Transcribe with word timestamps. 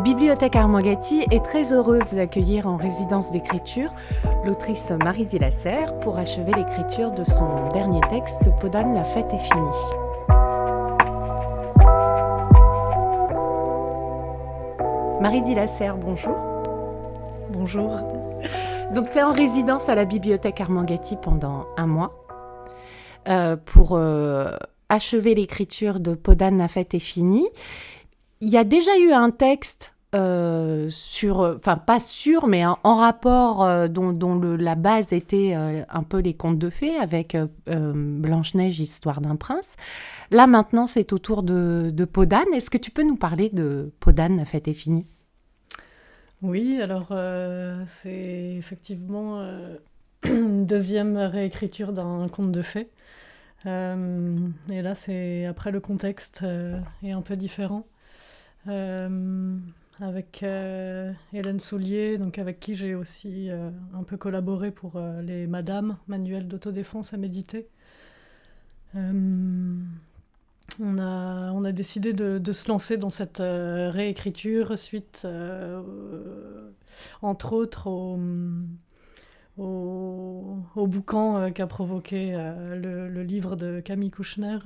La 0.00 0.04
bibliothèque 0.04 0.56
Armangati 0.56 1.26
est 1.30 1.44
très 1.44 1.74
heureuse 1.74 2.14
d'accueillir 2.14 2.66
en 2.66 2.78
résidence 2.78 3.30
d'écriture 3.32 3.92
l'autrice 4.46 4.90
Marie 4.92 5.26
Dilasser 5.26 5.84
pour 6.00 6.16
achever 6.16 6.52
l'écriture 6.56 7.12
de 7.12 7.22
son 7.22 7.68
dernier 7.74 8.00
texte 8.08 8.48
Podane, 8.60 8.94
la 8.94 9.04
fête 9.04 9.30
est 9.30 9.38
finie. 9.38 9.60
Marie 15.20 15.42
Dilasser, 15.42 15.92
bonjour. 16.00 16.34
Bonjour. 17.50 17.90
Donc 18.94 19.10
tu 19.10 19.18
es 19.18 19.22
en 19.22 19.32
résidence 19.32 19.90
à 19.90 19.94
la 19.94 20.06
bibliothèque 20.06 20.62
Armangati 20.62 21.16
pendant 21.20 21.66
un 21.76 21.86
mois 21.86 22.24
euh, 23.28 23.58
pour 23.66 23.98
euh, 23.98 24.56
achever 24.88 25.34
l'écriture 25.34 26.00
de 26.00 26.14
Podane, 26.14 26.56
la 26.56 26.68
fête 26.68 26.94
est 26.94 26.98
finie. 27.00 27.50
Il 28.40 28.48
y 28.48 28.56
a 28.56 28.64
déjà 28.64 28.98
eu 28.98 29.12
un 29.12 29.30
texte 29.30 29.94
euh, 30.12 30.88
sur, 30.90 31.38
enfin 31.38 31.76
pas 31.76 32.00
sûr, 32.00 32.48
mais 32.48 32.64
en 32.66 32.96
rapport 32.96 33.62
euh, 33.62 33.86
dont, 33.86 34.40
la 34.56 34.74
base 34.74 35.12
était 35.12 35.52
euh, 35.54 35.84
un 35.88 36.02
peu 36.02 36.18
les 36.18 36.34
contes 36.34 36.58
de 36.58 36.68
fées 36.68 36.96
avec 36.96 37.36
Blanche-Neige, 37.66 38.80
Histoire 38.80 39.20
d'un 39.20 39.36
prince. 39.36 39.76
Là 40.30 40.46
maintenant, 40.46 40.86
c'est 40.86 41.12
au 41.12 41.18
tour 41.18 41.42
de, 41.44 41.90
de 41.92 42.04
Podane. 42.04 42.52
Est-ce 42.54 42.70
que 42.70 42.78
tu 42.78 42.90
peux 42.90 43.04
nous 43.04 43.16
parler 43.16 43.50
de 43.50 43.92
Podane, 44.00 44.36
la 44.36 44.44
fête 44.44 44.66
est 44.66 44.74
finie? 44.74 45.06
Oui, 46.42 46.80
alors 46.80 47.12
c'est 47.86 48.54
effectivement 48.58 49.46
une 50.24 50.64
deuxième 50.66 51.18
réécriture 51.18 51.92
d'un 51.92 52.28
conte 52.28 52.50
de 52.50 52.62
fées. 52.62 52.88
et 53.66 54.82
là, 54.82 54.94
c'est 54.94 55.44
après 55.44 55.70
le 55.70 55.80
contexte 55.80 56.42
est 57.04 57.12
un 57.12 57.20
peu 57.20 57.36
différent. 57.36 57.86
Euh, 58.68 59.56
avec 60.00 60.42
euh, 60.42 61.12
Hélène 61.32 61.60
Soulier, 61.60 62.18
donc 62.18 62.38
avec 62.38 62.58
qui 62.60 62.74
j'ai 62.74 62.94
aussi 62.94 63.50
euh, 63.50 63.70
un 63.94 64.02
peu 64.02 64.16
collaboré 64.16 64.70
pour 64.70 65.00
les 65.22 65.46
Madames, 65.46 65.96
manuels 66.08 66.48
d'autodéfense 66.48 67.12
à 67.12 67.16
méditer. 67.16 67.68
on, 68.94 69.78
a, 70.98 71.52
on 71.52 71.64
a 71.64 71.72
décidé 71.72 72.12
de, 72.12 72.38
de 72.38 72.52
se 72.52 72.68
lancer 72.68 72.96
dans 72.96 73.08
cette 73.10 73.42
réécriture 73.42 74.76
suite, 74.78 75.26
entre 77.22 77.52
autres, 77.52 77.86
au, 77.88 78.18
au, 79.58 80.86
boucan 80.86 81.52
qu'a 81.52 81.66
provoqué 81.66 82.32
le, 82.32 83.08
le, 83.08 83.22
livre 83.22 83.56
de 83.56 83.80
Camille 83.80 84.10
Kouchner, 84.10 84.58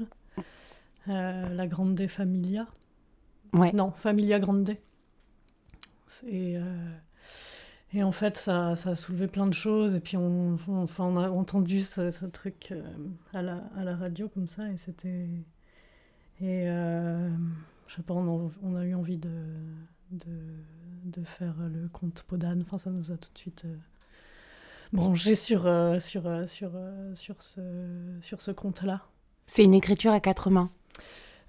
La 1.09 1.67
Grande 1.67 2.07
Familia. 2.07 2.69
Non, 3.53 3.93
Familia 3.93 4.39
Grande. 4.41 4.77
Et, 6.27 6.57
euh, 6.57 6.63
et 7.93 8.03
en 8.03 8.13
fait, 8.13 8.37
ça, 8.37 8.77
ça, 8.77 8.91
a 8.91 8.97
soulevé 8.97 9.27
plein 9.27 9.47
de 9.47 9.55
choses. 9.55 9.95
Et 9.95 10.01
puis, 10.01 10.17
on, 10.17 10.59
on, 10.69 10.87
on 10.99 11.17
a 11.17 11.31
entendu 11.31 11.81
ce, 11.81 12.25
truc 12.27 12.69
euh, 12.73 12.83
à, 13.33 13.43
la, 13.43 13.63
à, 13.77 13.85
la, 13.85 13.97
radio 13.97 14.29
comme 14.29 14.49
ça. 14.49 14.69
Et 14.71 14.77
c'était. 14.77 15.29
Et 16.41 16.69
euh, 16.69 17.31
je 17.87 17.95
sais 17.95 18.03
pas, 18.03 18.15
on 18.15 18.49
a, 18.49 18.51
on 18.63 18.77
a 18.77 18.85
eu 18.85 18.95
envie 18.95 19.19
de, 19.19 19.31
de, 20.11 20.37
de, 21.05 21.25
faire 21.25 21.55
le 21.73 21.89
conte 21.89 22.23
Podane. 22.23 22.63
Enfin, 22.63 22.79
ça 22.79 22.91
nous 22.91 23.13
a 23.13 23.17
tout 23.17 23.33
de 23.33 23.39
suite 23.39 23.67
branché 24.93 25.37
sur, 25.37 25.63
sur, 26.01 26.49
sur, 26.49 26.73
sur 27.15 27.43
ce, 27.43 27.61
sur 28.21 28.43
ce 28.43 28.51
conte-là. 28.51 29.03
C'est 29.47 29.63
une 29.63 29.75
écriture 29.75 30.13
à 30.13 30.21
quatre 30.21 30.51
mains. 30.51 30.71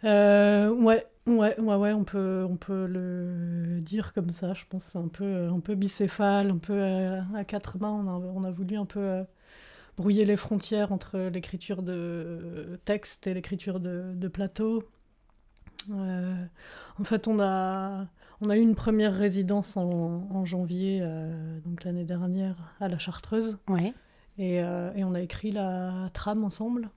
ouais, 0.03 1.07
Ouais, 1.27 1.59
ouais, 1.59 1.75
ouais, 1.75 1.91
on 1.91 2.03
peut, 2.03 2.45
on 2.47 2.55
peut 2.55 2.85
le 2.85 3.79
dire 3.81 4.13
comme 4.13 4.29
ça. 4.29 4.53
Je 4.53 4.63
pense 4.69 4.83
c'est 4.83 4.99
un 4.99 5.07
peu, 5.07 5.47
un 5.47 5.59
peu 5.59 5.73
bicéphale, 5.73 6.51
un 6.51 6.59
peu 6.59 6.73
euh, 6.73 7.21
à, 7.33 7.43
quatre 7.43 7.79
mains. 7.79 7.91
On 7.91 8.07
a, 8.07 8.11
on 8.11 8.43
a, 8.43 8.51
voulu 8.51 8.77
un 8.77 8.85
peu 8.85 8.99
euh, 8.99 9.23
brouiller 9.97 10.25
les 10.25 10.37
frontières 10.37 10.91
entre 10.91 11.17
l'écriture 11.17 11.81
de 11.81 12.79
texte 12.85 13.25
et 13.25 13.33
l'écriture 13.33 13.79
de, 13.79 14.13
de, 14.13 14.27
plateau. 14.27 14.83
Euh, 15.89 16.45
en 16.99 17.03
fait, 17.03 17.27
on 17.27 17.39
a, 17.39 18.05
on 18.41 18.51
a 18.51 18.57
eu 18.57 18.61
une 18.61 18.75
première 18.75 19.15
résidence 19.15 19.77
en, 19.77 20.27
en 20.29 20.45
janvier, 20.45 21.03
donc 21.65 21.85
l'année 21.85 22.05
dernière, 22.05 22.75
à 22.79 22.87
la 22.87 22.99
Chartreuse. 22.99 23.57
Ouais. 23.67 23.95
Et, 24.37 24.57
et, 24.57 25.03
on 25.03 25.15
a 25.15 25.21
écrit 25.21 25.51
la 25.51 26.09
trame 26.13 26.43
ensemble. 26.43 26.91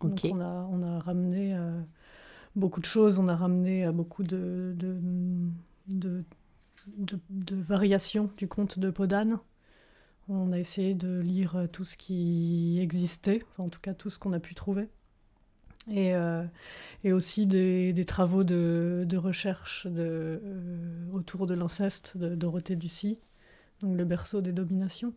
Ok. 0.00 0.22
Donc 0.22 0.34
on 0.34 0.40
a, 0.40 0.68
on 0.72 0.82
a 0.82 0.98
ramené 0.98 1.56
beaucoup 2.56 2.80
de 2.80 2.86
choses. 2.86 3.18
On 3.18 3.28
a 3.28 3.36
ramené 3.36 3.84
à 3.84 3.92
beaucoup 3.92 4.22
de, 4.22 4.74
de, 5.88 6.24
de, 6.88 7.56
variations 7.56 8.30
du 8.36 8.48
conte 8.48 8.78
de 8.78 8.90
Podane. 8.90 9.38
On 10.28 10.52
a 10.52 10.58
essayé 10.58 10.94
de 10.94 11.20
lire 11.20 11.66
tout 11.72 11.84
ce 11.84 11.96
qui 11.96 12.78
existait, 12.80 13.44
en 13.58 13.68
tout 13.68 13.80
cas 13.80 13.94
tout 13.94 14.10
ce 14.10 14.18
qu'on 14.18 14.32
a 14.32 14.40
pu 14.40 14.54
trouver. 14.54 14.88
Et, 15.88 16.14
euh, 16.14 16.44
et 17.04 17.12
aussi 17.12 17.46
des, 17.46 17.92
des, 17.92 18.04
travaux 18.04 18.44
de, 18.44 19.16
recherche 19.16 19.86
euh, 19.90 20.38
autour 21.12 21.46
de 21.46 21.54
l'inceste 21.54 22.16
de 22.16 22.34
Dorothée 22.34 22.76
Ducy, 22.76 23.18
donc 23.80 23.96
le 23.96 24.04
berceau 24.04 24.40
des 24.40 24.52
dominations. 24.52 25.14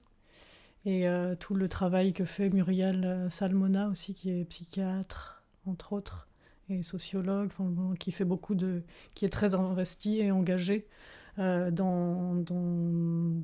Et 0.85 1.07
euh, 1.07 1.35
tout 1.35 1.53
le 1.53 1.67
travail 1.67 2.13
que 2.13 2.25
fait 2.25 2.49
Muriel 2.49 3.27
Salmona 3.29 3.87
aussi, 3.89 4.13
qui 4.13 4.31
est 4.31 4.45
psychiatre, 4.45 5.43
entre 5.65 5.93
autres, 5.93 6.27
et 6.69 6.83
sociologue, 6.83 7.49
qui 7.99 8.11
fait 8.11 8.25
beaucoup 8.25 8.55
de, 8.55 8.83
qui 9.13 9.25
est 9.25 9.29
très 9.29 9.55
investi 9.55 10.19
et 10.19 10.31
engagé 10.31 10.87
euh, 11.39 11.71
dans, 11.71 12.35
dans, 12.35 13.41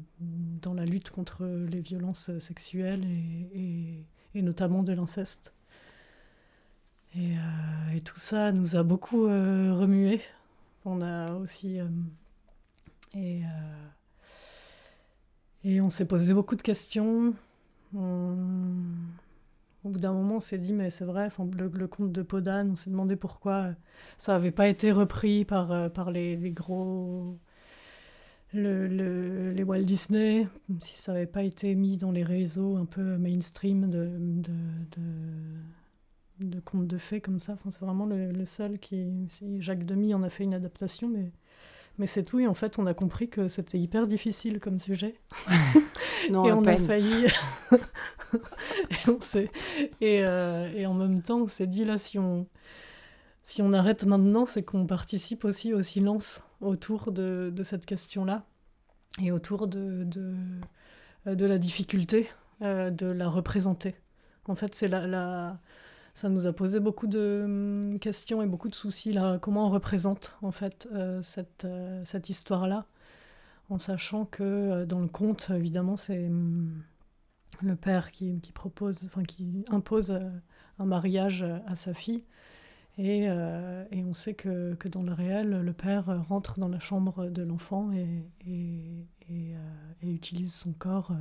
dans, 0.62 0.74
la 0.74 0.86
lutte 0.86 1.10
contre 1.10 1.46
les 1.46 1.82
violences 1.82 2.38
sexuelles 2.40 3.04
et, 3.06 4.06
et, 4.36 4.42
notamment 4.42 4.84
de 4.84 4.94
l'inceste. 4.94 5.54
Et, 7.16 7.36
euh, 7.36 7.96
et, 7.96 8.02
tout 8.02 8.20
ça 8.20 8.52
nous 8.52 8.76
a 8.76 8.84
beaucoup 8.84 9.26
euh, 9.26 9.74
remué. 9.74 10.22
On 10.86 11.02
a 11.02 11.34
aussi 11.34 11.80
et, 13.16 13.42
et 15.64 15.82
on 15.82 15.90
s'est 15.90 16.06
posé 16.06 16.34
beaucoup 16.34 16.56
de 16.56 16.62
questions. 16.62 17.34
On, 17.96 18.36
au 19.84 19.90
bout 19.90 20.00
d'un 20.00 20.14
moment, 20.14 20.36
on 20.38 20.40
s'est 20.40 20.58
dit, 20.58 20.74
mais 20.74 20.90
c'est 20.90 21.06
vrai, 21.06 21.30
le, 21.58 21.68
le, 21.70 21.88
conte 21.88 22.12
de 22.12 22.22
Podane, 22.22 22.72
on 22.72 22.76
s'est 22.76 22.90
demandé 22.90 23.16
pourquoi 23.16 23.54
euh, 23.54 23.74
ça 24.18 24.34
n'avait 24.34 24.52
pas 24.52 24.68
été 24.68 24.92
repris 24.92 25.46
par, 25.46 25.72
euh, 25.72 25.90
par 25.90 26.12
les, 26.12 26.36
les 26.36 26.52
gros. 26.52 27.38
Le, 28.52 28.88
le, 28.88 29.52
les 29.52 29.64
Walt 29.64 29.84
Disney, 29.84 30.48
si 30.82 30.98
ça 30.98 31.14
n'avait 31.14 31.28
pas 31.28 31.44
été 31.44 31.76
mis 31.76 31.98
dans 31.98 32.12
les 32.12 32.24
réseaux 32.24 32.78
un 32.78 32.86
peu 32.86 33.18
mainstream 33.18 33.92
de, 33.92 34.10
de, 34.20 34.52
de, 34.98 36.46
de 36.46 36.60
contes 36.60 36.88
de 36.88 36.98
fées 36.98 37.22
comme 37.22 37.38
ça. 37.38 37.54
Enfin, 37.54 37.70
c'est 37.70 37.82
vraiment 37.82 38.08
le, 38.08 38.46
seul 38.46 38.80
qui. 38.80 39.28
Jacques 39.60 39.86
Demy 39.86 40.16
en 40.16 40.24
a 40.24 40.30
fait 40.30 40.46
une 40.46 40.56
adaptation, 40.56 41.10
mais 41.10 41.32
mais 42.00 42.08
c'est 42.08 42.24
tout, 42.24 42.40
et 42.40 42.48
en 42.48 42.54
fait, 42.54 42.80
on 42.80 42.88
a 42.88 42.94
compris 42.94 43.30
que 43.30 43.50
c'était 43.50 43.78
hyper 43.78 44.08
difficile 44.08 44.62
comme 44.62 44.80
sujet. 44.80 45.20
non, 46.32 46.46
et 46.46 46.54
on 46.54 46.66
a 46.66 46.78
failli. 46.78 47.26
et, 48.90 49.10
on 49.10 49.20
et, 50.00 50.24
euh, 50.24 50.72
et, 50.74 50.86
en 50.86 50.94
même 50.94 51.22
temps, 51.22 51.42
on 51.42 51.48
s'est 51.48 51.68
dit 51.68 51.84
là, 51.84 51.98
si 51.98 52.18
on, 52.18 52.48
si 53.44 53.62
on 53.62 53.74
arrête 53.74 54.06
maintenant, 54.06 54.46
c'est 54.46 54.64
qu'on 54.64 54.88
participe 54.88 55.44
aussi 55.44 55.74
au 55.74 55.82
silence 55.82 56.42
autour 56.62 57.12
de, 57.12 57.52
de 57.54 57.64
cette 57.64 57.86
question-là 57.86 58.46
et 59.22 59.34
autour 59.34 59.68
de, 59.68 60.06
de, 60.06 60.36
de 61.26 61.46
la 61.46 61.58
difficulté 61.58 62.30
euh, 62.62 62.92
de 62.92 63.08
la 63.08 63.28
représenter. 63.28 63.96
En 64.48 64.56
fait, 64.56 64.74
c'est 64.74 64.88
la, 64.88 65.06
la, 65.06 65.60
ça 66.14 66.30
nous 66.30 66.48
a 66.48 66.54
posé 66.54 66.80
beaucoup 66.80 67.08
de 67.08 67.44
hum, 67.46 68.00
questions 68.00 68.42
et 68.42 68.48
beaucoup 68.48 68.70
de 68.70 68.76
soucis 68.76 69.14
là. 69.14 69.38
Comment 69.40 69.68
on 69.68 69.70
représente 69.70 70.36
en 70.42 70.52
fait 70.52 70.88
euh, 70.94 71.22
cette, 71.22 71.66
euh, 71.66 72.02
cette 72.04 72.30
histoire-là, 72.30 72.86
en 73.70 73.78
sachant 73.78 74.26
que 74.26 74.44
euh, 74.44 74.86
dans 74.86 75.00
le 75.00 75.08
conte, 75.08 75.50
évidemment, 75.52 75.98
c'est 75.98 76.28
hum, 76.28 76.84
le 77.62 77.76
père 77.76 78.12
qui, 78.12 78.40
qui, 78.42 78.52
propose, 78.52 79.04
enfin 79.06 79.24
qui 79.24 79.66
impose 79.70 80.18
un 80.80 80.86
mariage 80.86 81.46
à 81.68 81.76
sa 81.76 81.94
fille. 81.94 82.24
Et, 82.98 83.26
et 83.28 84.04
on 84.04 84.14
sait 84.14 84.34
que, 84.34 84.74
que, 84.76 84.90
dans 84.90 85.04
le 85.04 85.14
réel, 85.14 85.62
le 85.62 85.74
père 85.74 86.26
rentre 86.28 86.60
dans 86.60 86.68
la 86.68 86.82
chambre 86.82 87.28
de 87.28 87.44
l'enfant 87.44 87.94
et, 87.94 88.26
et, 88.46 89.06
et, 89.30 89.56
utilise 90.10 90.54
son 90.54 90.74
corps 90.74 91.14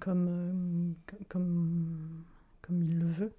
comme, 0.00 0.94
comme, 1.28 2.24
comme 2.60 2.82
il 2.82 2.98
le 2.98 3.06
veut 3.06 3.32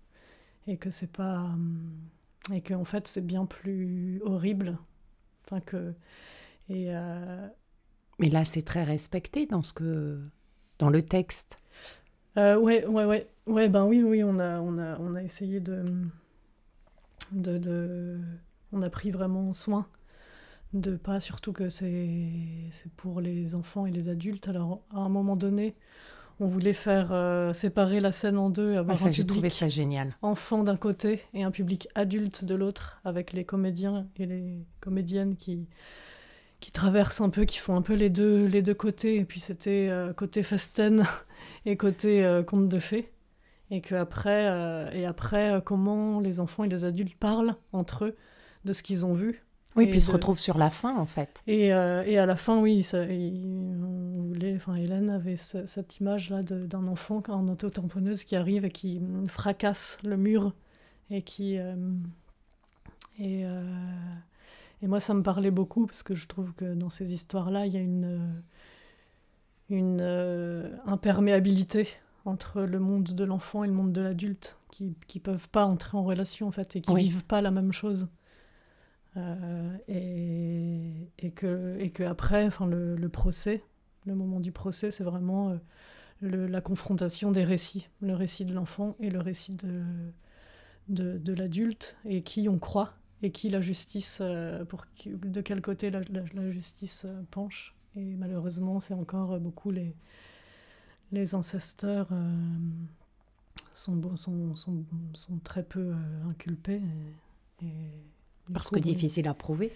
et 0.68 0.78
que 0.78 0.90
c'est 0.90 1.12
pas 1.12 1.42
euh, 1.42 2.56
et 2.56 2.62
que 2.62 2.74
en 2.74 2.86
fait 2.86 3.08
c'est 3.08 3.26
bien 3.26 3.46
plus 3.46 4.22
horrible. 4.24 4.78
Enfin 5.46 5.60
que 5.62 5.94
et 6.70 6.96
euh, 6.96 7.48
mais 8.20 8.30
là 8.30 8.46
c'est 8.46 8.64
très 8.64 8.84
respecté 8.84 9.46
dans 9.46 9.64
ce 9.64 9.74
que 9.74 10.20
dans 10.80 10.90
le 10.90 11.04
texte. 11.04 11.60
Euh, 12.38 12.58
ouais 12.58 12.86
ouais 12.86 13.06
ouais. 13.06 13.30
Ouais 13.48 13.70
ben 13.70 13.86
oui 13.86 14.04
oui 14.04 14.24
on 14.24 14.40
a 14.40 14.60
on 14.60 14.78
a 14.80 14.98
on 15.00 15.16
a 15.16 15.24
essayé 15.24 15.60
de 15.60 15.86
de, 17.32 17.58
de 17.58 18.20
on 18.72 18.82
a 18.82 18.90
pris 18.90 19.12
vraiment 19.12 19.54
soin 19.54 19.88
de 20.74 20.98
pas, 20.98 21.20
surtout 21.20 21.54
que 21.54 21.70
c'est 21.70 22.72
pour 22.98 23.22
les 23.22 23.56
enfants 23.56 23.86
et 23.86 23.92
les 23.92 24.10
adultes. 24.10 24.48
Alors, 24.48 24.82
à 24.94 25.00
un 25.00 25.10
moment 25.10 25.36
donné, 25.36 25.76
on 26.40 26.48
voulait 26.48 26.74
faire 26.74 27.10
euh, 27.12 27.54
séparer 27.54 28.00
la 28.00 28.12
scène 28.12 28.38
en 28.38 28.50
deux, 28.50 28.76
avoir 28.76 28.98
ça, 28.98 29.08
un 29.08 29.12
public 29.12 29.52
ça 29.52 29.70
génial. 29.70 30.16
enfant 30.22 30.64
d'un 30.64 30.76
côté 30.76 31.22
et 31.34 31.44
un 31.44 31.52
public 31.52 31.88
adulte 31.96 32.44
de 32.44 32.56
l'autre, 32.56 33.00
avec 33.06 33.34
les 33.34 33.46
comédiens 33.46 34.08
et 34.18 34.26
les 34.26 34.66
comédiennes 34.82 35.36
qui, 35.36 35.68
qui 36.60 36.72
traversent 36.72 37.22
un 37.22 37.30
peu, 37.30 37.46
qui 37.46 37.58
font 37.58 37.76
un 37.76 37.82
peu 37.82 37.94
les 37.94 38.10
deux, 38.10 38.46
les 38.46 38.62
deux 38.62 38.74
côtés. 38.74 39.16
Et 39.16 39.26
puis 39.26 39.40
c'était 39.40 39.88
euh, 39.90 40.14
côté 40.14 40.44
festen 40.44 41.06
et 41.66 41.78
côté 41.78 42.26
euh, 42.26 42.44
conte 42.44 42.68
de 42.68 42.80
fées. 42.80 43.12
Et 43.72 43.82
que 43.82 43.96
après, 43.96 44.92
et 44.94 45.08
après 45.08 45.60
comment 45.66 46.20
les 46.20 46.40
enfants 46.40 46.66
et 46.66 46.70
les 46.70 46.86
adultes 46.86 47.16
parlent 47.16 47.56
entre 47.74 48.06
eux 48.06 48.16
de 48.64 48.74
ce 48.74 48.84
qu'ils 48.84 49.08
ont 49.08 49.16
vu 49.16 49.42
oui, 49.76 49.88
puis 49.88 49.98
ils 49.98 50.02
se 50.02 50.12
retrouvent 50.12 50.40
sur 50.40 50.58
la 50.58 50.70
fin, 50.70 50.96
en 50.96 51.06
fait. 51.06 51.42
Et, 51.48 51.74
euh, 51.74 52.04
et 52.06 52.18
à 52.18 52.26
la 52.26 52.38
fin, 52.38 52.60
oui, 52.60 52.82
ça, 52.84 53.04
enfin, 54.56 54.76
Hélène 54.76 55.10
avait 55.10 55.38
cette 55.38 56.00
image-là 56.00 56.44
d'un 56.44 56.88
enfant 56.88 57.22
en 57.28 57.48
auto-tamponneuse 57.48 58.24
qui 58.24 58.36
arrive 58.36 58.66
et 58.66 58.72
qui 58.72 59.02
fracasse 59.28 59.98
le 60.04 60.18
mur 60.18 60.54
et 61.10 61.22
qui... 61.22 61.58
Euh, 61.58 61.76
et, 63.18 63.46
euh, 63.46 63.64
et 64.82 64.88
moi, 64.88 65.00
ça 65.00 65.14
me 65.14 65.24
parlait 65.24 65.52
beaucoup 65.52 65.86
parce 65.86 66.04
que 66.04 66.16
je 66.16 66.28
trouve 66.28 66.54
que 66.54 66.74
dans 66.74 66.90
ces 66.90 67.14
histoires-là, 67.14 67.66
il 67.66 67.74
y 67.74 67.78
a 67.78 67.82
une, 67.82 68.44
une 69.70 70.02
imperméabilité 70.86 71.88
entre 72.26 72.62
le 72.64 72.80
monde 72.80 73.04
de 73.04 73.24
l'enfant 73.24 73.64
et 73.64 73.68
le 73.68 73.74
monde 73.74 73.94
de 73.94 74.02
l'adulte 74.02 74.58
qui 74.70 74.96
ne 75.16 75.20
peuvent 75.20 75.48
pas 75.50 75.66
entrer 75.66 75.98
en 75.98 76.04
relation, 76.04 76.48
en 76.48 76.52
fait, 76.52 76.76
et 76.76 76.82
qui 76.82 76.92
ne 76.92 76.98
vivent 76.98 77.24
pas 77.24 77.42
la 77.42 77.52
même 77.52 77.72
chose. 77.72 78.10
Euh, 79.18 79.78
et, 79.88 81.10
et, 81.20 81.32
que, 81.32 81.78
et 81.80 81.90
que 81.90 82.04
après, 82.04 82.46
enfin, 82.46 82.68
le, 82.68 82.96
le, 82.96 83.10
procès, 83.10 83.64
le 84.06 84.16
moment 84.16 84.40
du 84.40 84.52
procès, 84.52 84.92
c'est 84.92 85.04
vraiment 85.04 85.50
euh, 85.50 85.58
le, 86.22 86.48
la 86.48 86.62
confrontation 86.62 87.32
des 87.32 87.44
récits, 87.44 87.88
le 88.02 88.14
récit 88.14 88.46
de 88.46 88.54
l'enfant 88.54 88.96
et 89.00 89.10
le 89.10 89.20
récit 89.20 89.56
de, 89.56 89.84
de, 90.90 91.18
de 91.18 91.34
l'adulte, 91.34 91.96
et 92.06 92.24
qui 92.24 92.48
on 92.50 92.60
croit, 92.60 92.94
et 93.22 93.32
qui 93.32 93.50
la 93.50 93.62
justice, 93.62 94.20
euh, 94.22 94.66
pour 94.66 94.86
de 95.06 95.42
quel 95.42 95.62
côté 95.62 95.90
la, 95.90 96.02
la, 96.10 96.52
justice 96.52 97.06
penche. 97.32 97.76
Et 97.96 98.16
malheureusement, 98.16 98.80
c'est 98.80 98.94
encore 98.94 99.40
beaucoup 99.40 99.72
les, 99.72 99.96
les 101.12 101.34
ancesteurs 101.34 102.10
sont, 103.72 104.18
sont, 104.18 104.56
sont, 104.56 104.86
sont, 105.14 105.38
très 105.40 105.64
peu 105.64 105.94
inculpés. 106.30 106.82
et 107.62 107.68
parce 108.54 108.70
que 108.70 108.80
difficile 108.80 109.28
à 109.28 109.34
prouver. 109.34 109.72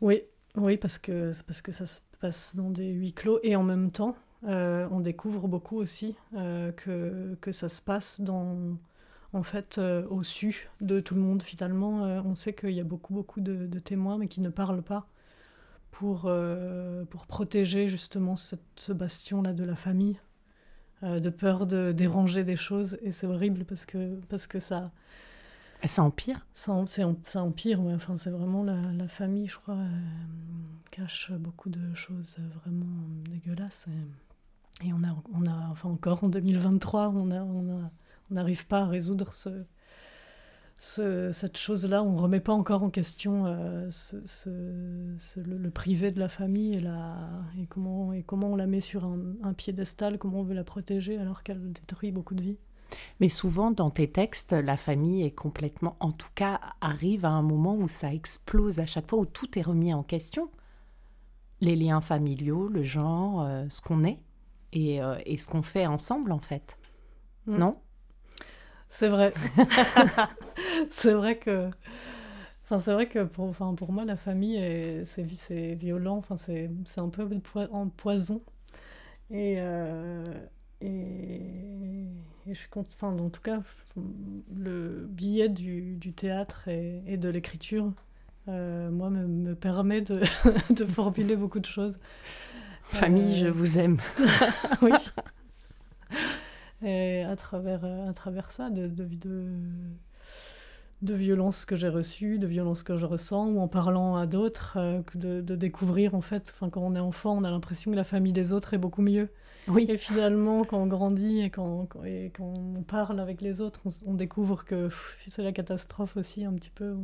Oui, 0.00 0.22
oui, 0.56 0.76
parce 0.76 0.98
que, 0.98 1.32
parce 1.46 1.60
que 1.60 1.72
ça 1.72 1.86
se 1.86 2.00
passe 2.18 2.54
dans 2.56 2.70
des 2.70 2.90
huis 2.90 3.12
clos 3.12 3.40
et 3.42 3.56
en 3.56 3.62
même 3.62 3.90
temps, 3.90 4.16
euh, 4.44 4.86
on 4.90 5.00
découvre 5.00 5.48
beaucoup 5.48 5.76
aussi 5.76 6.14
euh, 6.34 6.70
que, 6.72 7.36
que 7.40 7.52
ça 7.52 7.68
se 7.68 7.80
passe 7.82 8.20
dans, 8.20 8.76
en 9.32 9.42
fait, 9.42 9.78
euh, 9.78 10.06
au 10.08 10.22
su 10.22 10.68
de 10.80 11.00
tout 11.00 11.14
le 11.14 11.20
monde 11.20 11.42
finalement. 11.42 12.02
on 12.24 12.34
sait 12.34 12.52
qu'il 12.52 12.70
y 12.70 12.80
a 12.80 12.84
beaucoup, 12.84 13.14
beaucoup 13.14 13.40
de, 13.40 13.78
témoins, 13.78 14.18
mais 14.18 14.28
qui 14.28 14.40
ne 14.40 14.50
parlent 14.50 14.82
pas 14.82 15.06
pour, 15.90 16.30
pour 17.10 17.26
protéger 17.26 17.88
justement 17.88 18.36
ce 18.36 18.92
bastion-là 18.92 19.54
de 19.54 19.64
la 19.64 19.76
famille, 19.76 20.20
de 21.02 21.30
peur 21.30 21.66
de 21.66 21.92
déranger 21.92 22.44
des 22.44 22.56
choses. 22.56 22.98
Et 23.00 23.10
c'est 23.10 23.26
horrible 23.26 23.64
parce 23.64 23.86
que, 23.86 24.20
parce 24.28 24.46
que 24.46 24.58
ça, 24.58 24.90
ça 25.86 26.02
empire? 26.02 26.46
Ça, 26.54 26.72
empire, 26.72 27.82
ouais. 27.82 27.94
enfin, 27.94 28.16
c'est 28.16 28.30
vraiment 28.30 28.62
la, 28.62 29.08
famille, 29.08 29.46
je 29.46 29.56
crois, 29.56 29.74
euh, 29.74 29.88
cache 30.90 31.32
beaucoup 31.32 31.70
de 31.70 31.94
choses 31.94 32.36
vraiment 32.62 32.86
dégueulasses. 33.30 33.86
Et, 34.82 34.88
et, 34.88 34.92
on, 34.92 35.02
a, 35.04 35.16
on 35.34 35.46
a, 35.46 35.68
enfin 35.70 35.88
encore 35.88 36.24
en 36.24 36.28
2023, 36.28 37.08
on 37.08 37.26
n'arrive 37.26 37.50
on 38.30 38.36
a, 38.36 38.42
on 38.42 38.66
pas 38.68 38.80
à 38.80 38.86
résoudre 38.86 39.32
ce, 39.32 39.64
ce, 40.74 41.32
cette 41.32 41.56
chose-là. 41.56 42.02
On 42.02 42.12
ne 42.12 42.20
remet 42.20 42.40
pas 42.40 42.52
encore 42.52 42.82
en 42.82 42.90
question 42.90 43.46
euh, 43.46 43.88
le, 45.36 45.70
privé 45.70 46.10
de 46.10 46.20
la 46.20 46.28
famille 46.28 46.74
et, 46.74 46.80
la, 46.80 47.16
et, 47.58 47.66
comment, 47.66 48.12
et 48.12 48.22
comment 48.22 48.52
on 48.52 48.56
la 48.56 48.66
met 48.66 48.80
sur 48.80 49.04
un, 49.04 49.18
un 49.42 49.52
piédestal, 49.52 50.18
comment 50.18 50.40
on 50.40 50.44
veut 50.44 50.54
la 50.54 50.64
protéger 50.64 51.18
alors 51.18 51.42
qu'elle 51.42 51.72
détruit 51.72 52.12
beaucoup 52.12 52.34
de 52.34 52.42
vies. 52.42 52.58
Mais 53.20 53.28
souvent, 53.28 53.70
dans 53.70 53.90
tes 53.90 54.10
textes, 54.10 54.52
la 54.52 54.76
famille 54.76 55.24
est 55.24 55.32
complètement, 55.32 55.96
en 56.00 56.12
tout 56.12 56.28
cas, 56.34 56.60
arrive 56.80 57.24
à 57.24 57.30
un 57.30 57.42
moment 57.42 57.76
où 57.76 57.88
ça 57.88 58.12
explose 58.12 58.78
à 58.78 58.86
chaque 58.86 59.08
fois, 59.08 59.18
où 59.18 59.26
tout 59.26 59.58
est 59.58 59.62
remis 59.62 59.92
en 59.92 60.02
question. 60.02 60.50
Les 61.60 61.76
liens 61.76 62.00
familiaux, 62.00 62.68
le 62.68 62.82
genre, 62.82 63.42
euh, 63.42 63.64
ce 63.68 63.80
qu'on 63.80 64.04
est 64.04 64.18
et, 64.72 65.02
euh, 65.02 65.16
et 65.24 65.38
ce 65.38 65.48
qu'on 65.48 65.62
fait 65.62 65.86
ensemble, 65.86 66.32
en 66.32 66.38
fait. 66.38 66.78
Mm. 67.46 67.56
Non? 67.56 67.72
C'est 68.88 69.08
vrai. 69.08 69.32
c'est 70.90 71.14
vrai 71.14 71.38
que... 71.38 71.70
Enfin, 72.64 72.80
c'est 72.80 72.92
vrai 72.92 73.08
que 73.08 73.22
pour, 73.24 73.46
enfin, 73.46 73.74
pour 73.74 73.92
moi, 73.92 74.04
la 74.04 74.16
famille, 74.16 74.60
c'est 75.04 75.74
violent, 75.74 76.16
enfin, 76.16 76.36
c'est 76.36 76.68
un 76.96 77.08
peu 77.08 77.28
en 77.70 77.88
poison. 77.88 78.42
Et, 79.30 79.56
euh, 79.58 80.24
et, 80.80 81.40
je 82.46 82.54
suis 82.54 82.68
enfin, 82.76 83.08
en 83.08 83.30
tout 83.30 83.40
cas, 83.40 83.60
le 84.56 85.06
billet 85.10 85.48
du, 85.48 85.96
du 85.96 86.12
théâtre 86.12 86.68
et, 86.68 87.02
et 87.06 87.16
de 87.16 87.28
l'écriture, 87.28 87.92
euh, 88.48 88.90
moi, 88.90 89.10
me, 89.10 89.26
me 89.26 89.54
permet 89.54 90.00
de, 90.02 90.22
de, 90.70 90.84
formuler 90.84 91.36
beaucoup 91.36 91.58
de 91.58 91.66
choses. 91.66 91.98
Famille, 92.84 93.36
je 93.36 93.46
euh, 93.46 93.50
vous 93.50 93.78
aime. 93.78 93.96
oui. 94.82 94.92
Et 96.82 97.22
à 97.22 97.34
travers, 97.34 97.84
à 97.84 98.12
travers 98.12 98.50
ça, 98.52 98.70
de, 98.70 98.86
de, 98.86 99.04
de, 99.04 99.48
de 101.02 101.14
violences 101.14 101.64
que 101.64 101.74
j'ai 101.74 101.88
reçues, 101.88 102.38
de 102.38 102.46
violences 102.46 102.84
que 102.84 102.96
je 102.96 103.06
ressens, 103.06 103.48
ou 103.48 103.58
en 103.58 103.66
parlant 103.66 104.16
à 104.16 104.26
d'autres, 104.26 104.76
euh, 104.76 105.02
de, 105.16 105.40
de, 105.40 105.56
découvrir, 105.56 106.14
en 106.14 106.20
fait, 106.20 106.54
quand 106.60 106.76
on 106.76 106.94
est 106.94 107.00
enfant, 107.00 107.36
on 107.36 107.42
a 107.42 107.50
l'impression 107.50 107.90
que 107.90 107.96
la 107.96 108.04
famille 108.04 108.32
des 108.32 108.52
autres 108.52 108.74
est 108.74 108.78
beaucoup 108.78 109.02
mieux. 109.02 109.28
Oui. 109.68 109.86
Et 109.88 109.96
finalement, 109.96 110.64
quand 110.64 110.78
on 110.78 110.86
grandit 110.86 111.40
et 111.42 111.50
quand, 111.50 111.88
et 112.04 112.30
quand 112.34 112.54
on 112.56 112.82
parle 112.82 113.18
avec 113.20 113.40
les 113.40 113.60
autres, 113.60 113.80
on, 114.06 114.14
découvre 114.14 114.64
que 114.64 114.88
c'est 115.28 115.42
la 115.42 115.52
catastrophe 115.52 116.16
aussi 116.16 116.44
un 116.44 116.52
petit 116.54 116.70
peu. 116.70 116.96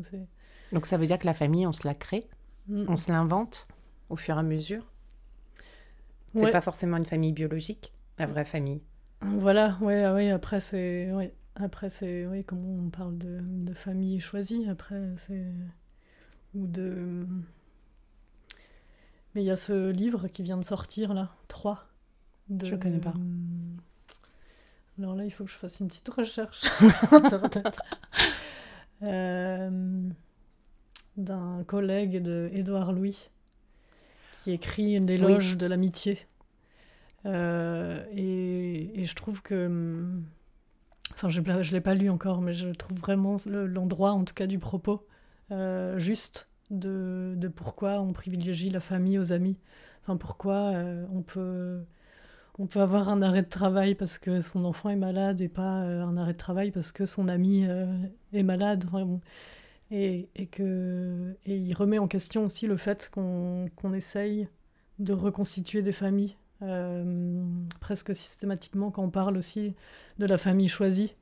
Donc 0.72 0.86
ça 0.86 0.96
veut 0.96 1.06
dire 1.06 1.18
que 1.18 1.26
la 1.26 1.34
famille, 1.34 1.66
on 1.66 1.72
se 1.72 1.86
la 1.86 1.94
crée, 1.94 2.28
mm. 2.68 2.84
on 2.88 2.96
se 2.96 3.10
l'invente 3.10 3.66
au 4.10 4.16
fur 4.16 4.36
et 4.36 4.40
à 4.40 4.42
mesure? 4.42 4.86
C'est 6.34 6.50
pas 6.50 6.60
forcément 6.62 6.96
une 6.96 7.04
famille 7.04 7.32
biologique, 7.32 7.92
la 8.18 8.26
vraie 8.26 8.46
famille? 8.46 8.80
Voilà, 9.20 9.76
ouais, 9.80 10.02
ah 10.02 10.14
ouais 10.14 10.30
après 10.30 10.60
c'est, 10.60 11.12
ouais, 11.12 11.34
après 11.56 11.90
c'est, 11.90 12.26
oui, 12.26 12.42
comment 12.42 12.86
on 12.86 12.88
parle 12.88 13.18
de, 13.18 13.40
de 13.42 13.74
famille 13.74 14.18
choisie, 14.18 14.66
après 14.68 15.00
c'est 15.18 15.44
ou 16.54 16.66
de. 16.66 17.26
Mais 19.34 19.42
il 19.42 19.46
y 19.46 19.50
a 19.50 19.56
ce 19.56 19.90
livre 19.90 20.28
qui 20.28 20.42
vient 20.42 20.56
de 20.56 20.64
sortir 20.64 21.12
là, 21.12 21.34
3 21.48 21.91
je 22.60 22.66
Je 22.66 22.76
connais 22.76 22.98
pas. 22.98 23.14
Alors 24.98 25.14
là, 25.14 25.24
il 25.24 25.30
faut 25.30 25.44
que 25.44 25.50
je 25.50 25.56
fasse 25.56 25.80
une 25.80 25.88
petite 25.88 26.08
recherche. 26.08 26.62
euh, 29.02 30.08
D'un 31.16 31.64
collègue 31.64 32.22
de 32.22 32.48
Édouard 32.52 32.92
Louis 32.92 33.30
qui 34.34 34.52
écrit 34.52 34.96
une 34.96 35.08
éloge 35.08 35.56
de 35.56 35.66
l'amitié. 35.66 36.18
Euh, 37.26 38.04
et, 38.12 39.00
et, 39.00 39.04
je 39.04 39.14
trouve 39.14 39.40
que. 39.42 40.04
Enfin, 41.14 41.28
je 41.28 41.40
ne 41.40 41.70
l'ai 41.70 41.80
pas 41.80 41.94
lu 41.94 42.10
encore, 42.10 42.40
mais 42.40 42.52
je 42.52 42.68
trouve 42.68 42.98
vraiment 42.98 43.36
l'endroit, 43.46 44.12
en 44.12 44.24
tout 44.24 44.34
cas 44.34 44.46
du 44.46 44.58
propos, 44.58 45.06
euh, 45.52 45.98
juste 45.98 46.48
de, 46.70 47.34
de, 47.36 47.48
pourquoi 47.48 48.00
on 48.00 48.12
privilégie 48.12 48.70
la 48.70 48.80
famille 48.80 49.18
aux 49.18 49.32
amis. 49.32 49.56
Enfin, 50.02 50.16
pourquoi 50.16 50.72
on 51.12 51.22
peut 51.22 51.84
on 52.58 52.66
peut 52.66 52.80
avoir 52.80 53.08
un 53.08 53.22
arrêt 53.22 53.42
de 53.42 53.48
travail 53.48 53.94
parce 53.94 54.18
que 54.18 54.40
son 54.40 54.64
enfant 54.64 54.90
est 54.90 54.96
malade 54.96 55.40
et 55.40 55.48
pas 55.48 55.82
euh, 55.82 56.04
un 56.04 56.16
arrêt 56.16 56.34
de 56.34 56.38
travail 56.38 56.70
parce 56.70 56.92
que 56.92 57.06
son 57.06 57.28
ami 57.28 57.64
euh, 57.66 57.86
est 58.32 58.42
malade. 58.42 58.84
Et, 59.90 60.28
il 61.46 61.74
remet 61.74 61.98
en 61.98 62.08
question 62.08 62.44
aussi 62.44 62.66
le 62.66 62.76
fait 62.76 63.10
qu'on 63.12 63.92
essaye 63.94 64.48
de 64.98 65.12
reconstituer 65.12 65.82
des 65.82 65.92
familles 65.92 66.36
euh, 66.62 67.44
presque 67.80 68.14
systématiquement 68.14 68.90
quand 68.90 69.02
on 69.02 69.10
parle 69.10 69.36
aussi 69.36 69.74
de 70.18 70.26
la 70.26 70.38
famille 70.38 70.68
choisie. 70.68 71.14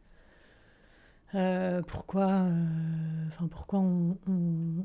pourquoi, 1.86 2.46
pourquoi 3.50 3.80
on, 3.80 4.16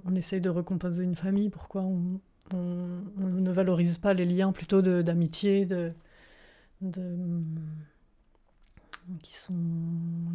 on, 0.05 0.15
essaye 0.15 0.41
de 0.41 0.49
recomposer 0.49 1.03
une 1.03 1.15
famille? 1.15 1.49
Pourquoi 1.49 1.81
on, 1.81 2.19
on, 2.53 3.01
ne 3.17 3.51
valorise 3.51 3.97
pas 3.97 4.13
les 4.13 4.25
liens 4.25 4.51
plutôt 4.51 4.81
d'amitié, 4.81 5.65
de, 5.65 5.93
de 6.81 7.15
qui 9.21 9.35
sont 9.35 9.53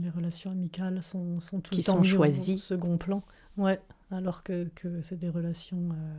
les 0.01 0.11
relations 0.11 0.51
amicales 0.53 1.03
sont, 1.03 1.41
sont 1.41 1.61
tout 1.61 1.71
qui 1.73 1.79
le 1.79 1.85
temps 1.85 1.97
sont 1.97 2.03
choisies 2.05 2.55
au 2.55 2.59
second 2.59 2.99
plan 2.99 3.23
ouais 3.57 3.81
alors 4.13 4.43
que, 4.45 4.65
que 4.75 5.03
c'est 5.03 5.19
des 5.19 5.29
relations 5.29 5.89
euh, 5.93 6.15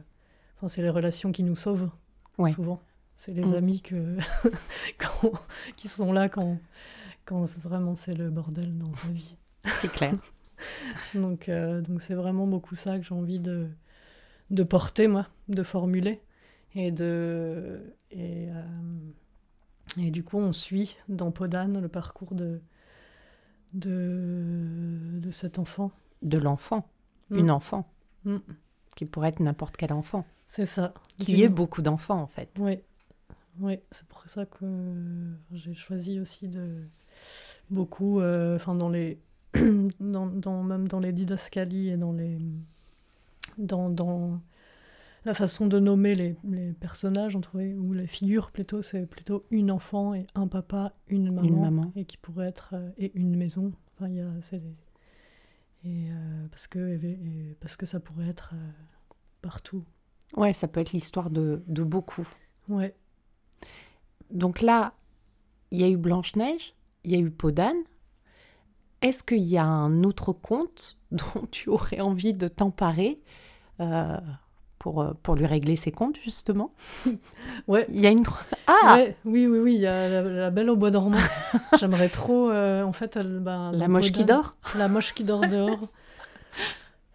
enfin, 0.58 0.68
c'est 0.68 0.82
les 0.82 0.90
relations 0.90 1.32
qui 1.32 1.44
nous 1.44 1.56
sauvent, 1.56 1.90
Ouais. 2.38 2.52
souvent. 2.52 2.82
C'est 3.18 3.34
les 3.34 3.44
Mm. 3.46 3.54
amis 3.56 3.82
que... 3.82 4.18
quand- 4.98 5.32
qui 5.76 5.88
sont 5.90 6.12
là 6.14 6.30
quand, 6.30 6.58
quand 7.26 7.44
vraiment 7.60 7.96
c'est 7.96 8.14
le 8.14 8.30
bordel 8.30 8.78
dans 8.78 8.94
sa 8.94 9.08
vie. 9.10 9.36
C'est 9.66 9.92
clair. 9.92 10.16
Donc, 11.16 11.50
euh, 11.50 11.82
donc 11.82 12.00
c'est 12.02 12.14
vraiment 12.14 12.46
beaucoup 12.48 12.76
ça 12.76 12.98
que 13.00 13.04
j'ai 13.04 13.14
envie 13.16 13.40
de, 13.40 13.68
de 14.52 14.64
porter, 14.64 15.08
moi, 15.08 15.28
de 15.50 15.64
formuler. 15.64 16.22
Et, 16.76 16.92
de, 16.92 17.82
et, 18.12 18.50
euh, 18.52 18.64
et 19.98 20.12
du 20.12 20.24
coup, 20.24 20.38
on 20.38 20.54
suit 20.54 20.96
dans 21.10 21.32
Podane 21.32 21.80
le 21.80 21.88
parcours 21.88 22.34
de, 22.34 22.62
de, 23.74 25.20
de 25.20 25.32
cet 25.32 25.60
enfant. 25.60 25.92
De 26.22 26.38
l'enfant. 26.38 26.88
Mm. 27.30 27.38
Une 27.38 27.52
enfant. 27.52 27.90
Mm. 28.26 28.38
Qui 28.96 29.06
pourrait 29.06 29.30
être 29.30 29.40
n'importe 29.40 29.78
quel 29.78 29.94
enfant. 29.94 30.26
C'est 30.48 30.66
ça. 30.66 30.94
Qu'il 31.18 31.38
y 31.38 31.44
ait 31.44 31.50
beaucoup 31.50 31.82
d'enfants, 31.82 32.22
en 32.22 32.28
fait. 32.28 32.50
Oui, 32.60 32.80
oui, 33.60 33.80
c'est 33.92 34.06
pour 34.08 34.24
ça 34.28 34.46
que 34.46 34.66
j'ai 35.52 35.74
choisi 35.74 36.20
aussi 36.20 36.48
de 36.48 36.84
beaucoup, 37.70 38.20
euh, 38.20 38.56
enfin 38.58 38.76
dans 38.76 38.90
les, 38.90 39.20
dans, 40.00 40.28
dans- 40.28 40.64
même 40.64 40.88
dans 40.88 41.00
les 41.00 41.12
didascalies 41.14 41.90
et 41.90 41.98
dans 41.98 42.12
les, 42.14 42.36
dans, 43.58 43.90
dans 43.90 44.42
la 45.26 45.34
façon 45.34 45.68
de 45.68 45.80
nommer 45.80 46.16
les, 46.16 46.36
les 46.50 46.74
personnages, 46.74 47.36
on 47.36 47.42
trouvait, 47.42 47.74
ou 47.76 47.94
les 47.94 48.08
figures 48.08 48.52
plutôt, 48.52 48.82
c'est 48.82 49.06
plutôt 49.06 49.42
une 49.52 49.70
enfant 49.72 50.14
et 50.16 50.26
un 50.36 50.48
papa, 50.48 50.94
une 51.08 51.32
maman, 51.34 51.62
maman. 51.62 51.92
et 51.96 52.06
qui 52.06 52.18
pourrait 52.18 52.48
être 52.48 52.72
euh, 52.74 52.90
et 52.98 53.12
une 53.16 53.36
maison. 53.36 53.72
Enfin, 53.96 54.10
il 54.10 54.16
y 54.16 54.22
a, 54.22 54.30
c'est 54.42 54.58
les- 54.60 54.76
et 55.84 56.12
euh, 56.12 56.48
parce 56.50 56.68
que 56.68 56.80
et 57.04 57.58
parce 57.60 57.76
que 57.76 57.86
ça 57.86 58.00
pourrait 58.00 58.28
être 58.30 58.52
euh, 58.54 58.72
partout. 59.42 59.84
Ouais, 60.38 60.54
ça 60.54 60.68
peut 60.68 60.80
être 60.80 60.92
l'histoire 60.92 61.30
de, 61.30 61.64
de 61.68 61.84
beaucoup. 61.84 62.28
Ouais. 62.70 62.96
Donc 64.32 64.62
là, 64.62 64.94
il 65.72 65.80
y 65.80 65.84
a 65.84 65.90
eu 65.90 65.98
Blanche-Neige, 65.98 66.74
il 67.04 67.12
y 67.12 67.16
a 67.16 67.20
eu 67.20 67.32
Podane. 67.32 67.78
Est-ce 69.02 69.24
qu'il 69.24 69.44
y 69.44 69.58
a 69.58 69.66
un 69.66 70.04
autre 70.04 70.32
conte 70.34 70.98
dont 71.12 71.48
tu 71.52 71.70
aurais 71.70 72.00
envie 72.00 72.34
de 72.34 72.48
t'emparer? 72.48 73.20
Pour, 74.82 75.02
euh, 75.04 75.12
pour 75.22 75.36
lui 75.36 75.46
régler 75.46 75.76
ses 75.76 75.92
comptes, 75.92 76.18
justement 76.24 76.74
Ouais, 77.68 77.86
Il 77.90 78.02
y 78.02 78.08
a 78.08 78.10
une... 78.10 78.24
Ah 78.68 78.96
Ouais, 78.98 79.16
oui, 79.26 79.46
oui, 79.46 79.60
oui, 79.60 79.76
il 79.76 79.82
y 79.82 79.86
a 79.88 80.10
la, 80.10 80.22
la 80.24 80.50
Belle 80.50 80.70
au 80.72 80.76
bois 80.76 80.90
dormant. 80.92 81.18
J'aimerais 81.80 82.10
trop, 82.10 82.50
euh, 82.50 82.84
en 82.84 82.92
fait, 82.94 83.16
elle, 83.16 83.40
ben, 83.40 83.72
La 83.74 83.88
moche 83.88 84.12
qui 84.12 84.26
dort 84.26 84.56
La 84.78 84.88
moche 84.88 85.14
qui 85.14 85.24
dort 85.24 85.42
dehors. 85.48 85.88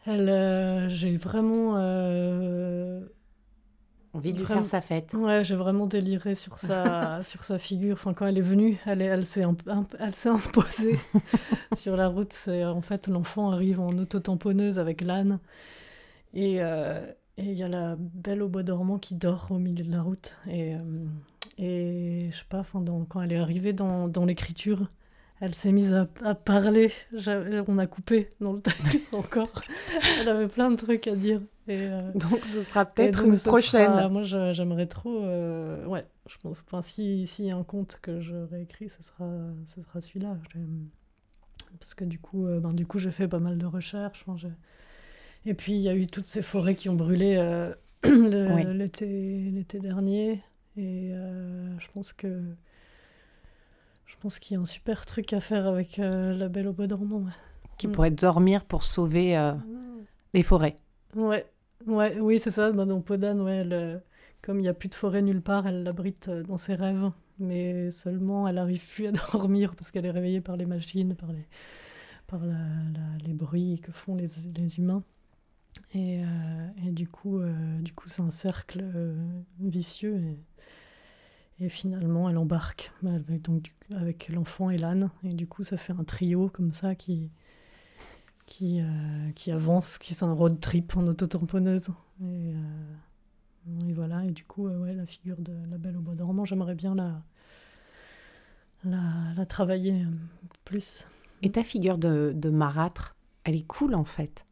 Elle, 0.07 0.29
euh, 0.29 0.89
j'ai 0.89 1.17
vraiment, 1.17 1.75
euh, 1.77 3.01
Envie 4.15 4.33
de 4.33 4.39
lui 4.39 4.45
Vraiment. 4.45 4.63
faire 4.63 4.71
sa 4.71 4.81
fête. 4.81 5.13
ouais, 5.13 5.45
j'ai 5.45 5.57
vraiment 5.57 5.87
déliré 5.87 6.35
sur 6.37 6.57
sa, 6.59 7.23
sur 7.23 7.45
sa 7.45 7.59
figure. 7.59 7.95
Enfin, 7.95 8.15
quand 8.15 8.25
elle 8.27 8.39
est 8.39 8.43
venue, 8.43 8.79
elle, 8.87 9.03
est- 9.03 9.07
elle 9.07 9.27
s'est, 9.27 9.43
imp- 9.45 9.69
imposée 10.25 10.99
sur 11.77 11.97
la 11.97 12.09
route. 12.09 12.33
C'est 12.33 12.65
en 12.65 12.81
fait 12.81 13.09
l'enfant 13.09 13.51
arrive 13.51 13.79
en 13.81 13.89
auto-tamponneuse 13.89 14.79
avec 14.79 15.03
l'âne 15.03 15.39
et 16.33 16.59
euh, 16.61 17.05
et 17.39 17.45
il 17.45 17.55
y 17.59 17.63
a 17.63 17.69
la 17.69 17.97
Belle 17.99 18.43
au 18.43 18.49
bois 18.49 18.63
dormant 18.63 18.99
qui 18.99 19.15
dort 19.15 19.49
au 19.51 19.59
milieu 19.59 19.85
de 19.85 19.91
la 19.93 20.03
route 20.03 20.35
et 20.47 20.75
euh, 20.75 20.79
et 21.59 22.29
je 22.33 22.37
sais 22.37 22.45
pas, 22.51 22.59
enfin, 22.61 22.81
dans- 22.83 23.05
quand 23.07 23.23
elle 23.23 23.33
est 23.33 23.39
arrivée 23.39 23.73
dans, 23.73 24.09
dans 24.09 24.27
l'écriture, 24.27 24.91
elle 25.41 25.55
s'est 25.55 25.73
mise 25.73 25.95
à, 25.95 26.07
à 26.23 26.35
parler. 26.35 26.93
On 27.67 27.79
a 27.79 27.87
coupé 27.87 28.31
dans 28.41 28.53
le 28.53 28.61
texte 28.61 29.01
encore. 29.15 29.51
Elle 30.21 30.29
avait 30.29 30.49
plein 30.49 30.71
de 30.71 30.77
trucs 30.77 31.07
à 31.07 31.15
dire. 31.17 31.41
Et, 31.69 31.79
euh, 31.89 32.13
Donc 32.15 32.45
ce 32.45 32.61
sera 32.61 32.85
peut-être 32.85 33.25
une 33.25 33.37
prochaine. 33.39 33.91
sera- 33.91 34.09
moi, 34.11 34.23
j'aimerais 34.23 34.87
trop. 34.87 35.25
euh, 35.25 35.85
ouais, 35.87 36.07
je 36.29 36.37
pense. 36.39 36.63
Enfin, 36.67 36.83
si 36.83 37.27
s'il 37.27 37.47
y 37.47 37.51
a 37.51 37.57
un 37.57 37.65
conte 37.65 37.99
que 38.03 38.21
je 38.21 38.35
réécris, 38.37 38.91
ce 38.91 39.03
sera, 39.03 39.31
ce 39.67 39.81
sera 39.83 40.01
celui-là. 40.03 40.37
Parce 41.81 41.95
que 41.95 42.05
du 42.05 42.19
coup, 42.19 42.47
euh, 42.47 42.61
ben, 42.61 42.73
du 42.73 42.87
coup, 42.87 42.99
j'ai 42.99 43.11
fait 43.11 43.29
pas 43.29 43.39
mal 43.41 43.59
de 43.59 43.67
recherches. 43.67 44.25
enfin, 44.27 44.37
Et 45.47 45.55
puis, 45.55 45.73
il 45.75 45.81
y 45.81 45.89
a 45.89 45.95
eu 45.95 46.07
toutes 46.07 46.27
ces 46.27 46.43
forêts 46.43 46.75
qui 46.75 46.89
ont 46.89 46.95
brûlé 46.95 47.37
euh, 47.39 47.73
Oui. 48.05 48.65
l'été, 48.75 49.79
dernier. 49.81 50.43
Et 50.77 51.11
euh, 51.13 51.79
je 51.79 51.89
pense 51.93 52.13
que. 52.13 52.43
Je 54.07 54.17
pense 54.21 54.39
qu'il 54.39 54.55
y 54.55 54.59
a 54.59 54.61
un 54.61 54.67
super 54.67 55.05
truc 55.07 55.33
à 55.33 55.41
faire 55.41 55.67
avec 55.67 55.99
euh, 55.99 56.33
la 56.37 56.49
Belle 56.49 56.69
au 56.69 56.73
bois 56.73 56.87
dormant. 56.87 57.19
ouais. 57.19 57.33
Qui 57.79 57.89
Mm. 57.89 57.93
pourrait 57.93 58.11
dormir 58.11 58.65
pour 58.65 58.85
sauver 58.85 59.37
euh, 59.37 59.53
les 60.35 60.43
forêts. 60.43 60.77
Ouais, 61.15 61.47
ouais, 61.87 62.19
oui, 62.21 62.39
c'est 62.39 62.51
ça. 62.51 62.71
Bah, 62.73 62.85
dans 62.85 63.01
Podane, 63.01 63.41
ouais, 63.41 63.57
elle, 63.59 64.03
comme 64.43 64.59
il 64.59 64.63
n'y 64.63 64.69
a 64.69 64.75
plus 64.75 64.89
de 64.89 64.95
forêt 64.95 65.23
nulle 65.23 65.43
part, 65.43 65.67
elle 65.67 65.83
l'abrite 65.83 66.31
dans 66.31 66.57
ses 66.57 66.75
rêves. 66.75 67.11
Mais 67.39 67.91
seulement, 67.91 68.49
elle 68.49 68.55
n'arrive 68.57 68.85
plus 68.87 69.07
à 69.09 69.13
dormir 69.33 69.75
parce 69.75 69.91
qu'elle 69.91 70.07
est 70.07 70.11
réveillée 70.11 70.41
par 70.41 70.57
les 70.57 70.67
machines, 70.67 71.15
par 71.15 71.33
les, 71.33 71.47
par 72.27 72.45
la, 72.47 72.55
la- 72.55 73.27
les 73.27 73.35
bruits 73.35 73.81
que 73.83 73.93
font 73.93 74.15
les, 74.17 74.27
les 74.57 74.79
humains. 74.79 75.03
Et, 75.95 76.23
euh, 76.23 76.69
et 76.85 76.91
du 76.91 77.09
coup, 77.09 77.39
euh, 77.39 77.81
du 77.81 77.93
coup, 77.93 78.09
c'est 78.09 78.23
un 78.23 78.31
cercle 78.31 78.81
euh, 78.83 79.15
vicieux. 79.61 80.37
Et, 81.61 81.69
finalement, 81.69 82.29
elle 82.29 82.37
embarque 82.37 82.93
bah, 83.03 83.13
avec, 83.13 83.43
donc, 83.43 83.75
avec 83.91 84.29
l'enfant 84.29 84.71
et 84.71 84.77
l'âne. 84.77 85.11
Et 85.25 85.33
du 85.33 85.47
coup, 85.47 85.63
ça 85.63 85.77
fait 85.77 85.95
un 85.95 86.05
trio 86.05 86.51
comme 86.51 86.73
ça 86.73 86.95
qui, 86.95 87.31
qui, 88.45 88.81
qui 89.35 89.51
avance, 89.51 89.97
qui 89.97 90.15
c'est 90.15 90.25
un 90.27 90.35
road 90.35 90.61
trip 90.61 90.97
en 90.97 91.07
autotamponneuse. 91.07 91.89
Et, 92.23 92.53
et 93.89 93.93
voilà, 93.95 94.25
et 94.27 94.33
du 94.33 94.45
coup, 94.45 94.69
ouais, 94.69 94.93
la 94.93 95.07
figure 95.07 95.39
de 95.39 95.55
la 95.71 95.79
Belle 95.79 95.97
au 95.97 96.01
bois 96.01 96.15
dormant, 96.15 96.45
j'aimerais 96.45 96.75
bien 96.75 96.95
la, 96.95 97.23
la, 98.85 99.01
la 99.35 99.47
travailler 99.47 100.05
plus. 100.65 101.07
Et 101.41 101.51
ta 101.51 101.63
figure 101.63 101.97
de, 101.97 102.33
de 102.35 102.51
marâtre, 102.51 103.17
elle 103.45 103.55
est 103.55 103.67
cool 103.67 103.95
en 103.95 104.05
fait. 104.05 104.46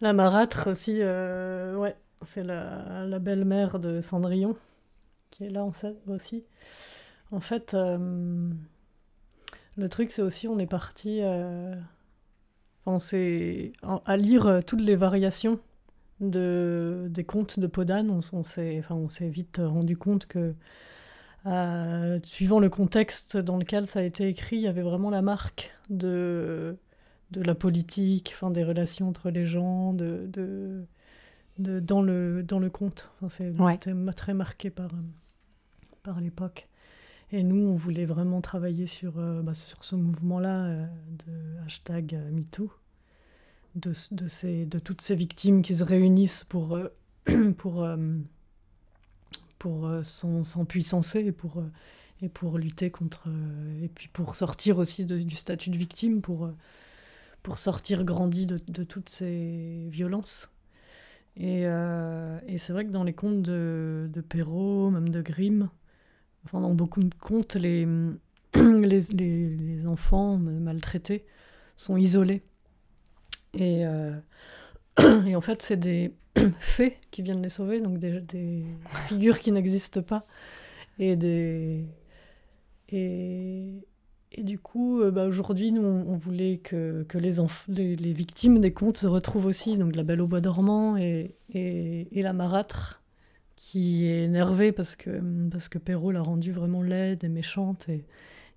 La 0.00 0.14
marâtre 0.14 0.70
aussi, 0.70 0.96
euh, 1.00 1.76
ouais, 1.76 1.94
c'est 2.24 2.42
la, 2.42 3.18
belle-mère 3.18 3.78
de 3.78 4.00
Cendrillon, 4.00 4.56
qui 5.30 5.44
est 5.44 5.50
là 5.50 5.66
aussi. 6.08 6.44
En 7.30 7.40
fait, 7.40 7.74
euh, 7.74 8.48
le 9.76 9.88
truc, 9.90 10.10
c'est 10.10 10.22
aussi, 10.22 10.48
on 10.48 10.58
est 10.58 10.66
parti 10.66 11.20
euh, 11.22 11.74
à 12.86 14.16
lire 14.16 14.60
toutes 14.66 14.80
les 14.80 14.96
variations 14.96 15.60
de, 16.20 17.06
des 17.10 17.24
contes 17.24 17.60
de 17.60 17.66
Podane. 17.66 18.10
On, 18.32 18.42
s'est 18.42 18.82
vite 19.28 19.60
rendu 19.62 19.98
compte 19.98 20.24
que, 20.24 20.54
suivant 22.22 22.58
le 22.58 22.70
contexte 22.70 23.36
dans 23.36 23.58
lequel 23.58 23.86
ça 23.86 23.98
a 23.98 24.02
été 24.02 24.28
écrit, 24.28 24.56
il 24.56 24.62
y 24.62 24.68
avait 24.68 24.80
vraiment 24.80 25.10
la 25.10 25.20
marque 25.20 25.74
de 25.90 26.78
de 27.32 27.42
la 27.42 27.54
politique, 27.54 28.32
enfin, 28.34 28.50
des 28.50 28.64
relations 28.64 29.08
entre 29.08 29.30
les 29.30 29.46
gens, 29.46 29.92
de, 29.92 30.26
de, 30.32 30.84
de- 31.58 31.80
dans, 31.80 32.02
le, 32.02 32.42
dans 32.42 32.58
le 32.58 32.70
conte. 32.70 33.10
Enfin, 33.16 33.28
c'est 33.28 33.50
Ouais. 33.60 33.78
très 33.78 34.34
marqué 34.34 34.70
par, 34.70 34.92
euh, 34.94 35.02
par 36.02 36.20
l'époque. 36.20 36.68
Et 37.32 37.44
nous, 37.44 37.64
on 37.68 37.74
voulait 37.74 38.06
vraiment 38.06 38.40
travailler 38.40 38.86
sur, 38.88 39.18
euh, 39.18 39.40
bah, 39.42 39.54
sur 39.54 39.84
ce 39.84 39.94
mouvement-là 39.94 40.64
euh, 40.64 40.86
de 41.26 41.64
hashtag 41.64 42.18
MeToo, 42.32 42.72
de, 43.76 43.92
de, 44.10 44.26
ces, 44.28 44.66
de 44.66 44.78
toutes 44.80 45.00
ces 45.00 45.14
victimes 45.14 45.62
qui 45.62 45.76
se 45.76 45.84
réunissent 45.84 46.42
pour, 46.48 46.74
euh, 46.76 46.88
pour, 47.56 47.86
pour 49.58 49.90
s'empuissancer 50.02 51.20
et 51.20 51.32
pour, 51.32 51.62
et 52.22 52.28
pour 52.28 52.58
lutter 52.58 52.90
contre... 52.90 53.28
et 53.82 53.88
puis 53.88 54.08
pour 54.08 54.34
sortir 54.36 54.78
aussi 54.78 55.04
de- 55.04 55.18
du 55.18 55.36
statut 55.36 55.70
de 55.70 55.76
victime, 55.76 56.20
pour... 56.22 56.50
pour 57.42 57.58
sortir 57.58 58.04
grandi 58.04 58.46
de, 58.46 58.58
de 58.68 58.84
toutes 58.84 59.08
ces 59.08 59.86
violences. 59.90 60.50
Et, 61.36 61.62
euh, 61.64 62.38
et 62.46 62.58
c'est 62.58 62.72
vrai 62.72 62.84
que 62.84 62.90
dans 62.90 63.04
les 63.04 63.12
contes 63.12 63.42
de, 63.42 64.10
de 64.12 64.20
Perrault, 64.20 64.90
même 64.90 65.08
de 65.08 65.22
Grimm, 65.22 65.70
enfin 66.44 66.60
dans 66.60 66.74
beaucoup 66.74 67.02
de 67.02 67.14
contes, 67.14 67.54
les, 67.54 67.86
les, 68.54 69.00
les, 69.00 69.86
enfants 69.86 70.36
maltraités 70.36 71.24
sont 71.76 71.96
isolés. 71.96 72.42
Et, 73.54 73.86
euh, 73.86 74.18
et 75.26 75.36
en 75.36 75.40
fait, 75.40 75.62
c'est 75.62 75.78
des 75.78 76.12
fées 76.60 76.98
qui 77.10 77.22
viennent 77.22 77.42
les 77.42 77.48
sauver, 77.48 77.80
donc 77.80 77.98
des, 77.98 78.20
des 78.20 78.64
figures 79.06 79.38
qui 79.38 79.52
n'existent 79.52 80.02
pas. 80.02 80.26
Et 80.98 81.16
des. 81.16 81.86
Et, 82.90 83.86
et 84.32 84.42
du 84.42 84.58
coup, 84.58 85.00
euh, 85.00 85.10
bah, 85.10 85.26
aujourd'hui, 85.26 85.72
nous, 85.72 85.82
on, 85.82 86.12
on 86.12 86.16
voulait 86.16 86.58
que, 86.58 87.04
que 87.08 87.18
les, 87.18 87.36
les, 87.68 87.96
les 87.96 88.12
victimes 88.12 88.60
des 88.60 88.72
contes 88.72 88.96
se 88.96 89.06
retrouvent 89.06 89.46
aussi. 89.46 89.76
Donc 89.76 89.96
la 89.96 90.04
Belle 90.04 90.20
au 90.20 90.26
bois 90.26 90.40
dormant 90.40 90.96
et, 90.96 91.34
et, 91.52 92.06
et 92.12 92.22
la 92.22 92.32
marâtre, 92.32 93.02
qui 93.56 94.06
est 94.06 94.24
énervée 94.24 94.72
parce 94.72 94.96
que, 94.96 95.20
parce 95.50 95.68
que 95.68 95.78
Perrault 95.78 96.12
l'a 96.12 96.22
rendue 96.22 96.52
vraiment 96.52 96.82
laide 96.82 97.24
et 97.24 97.28
méchante. 97.28 97.88
Et, 97.88 98.04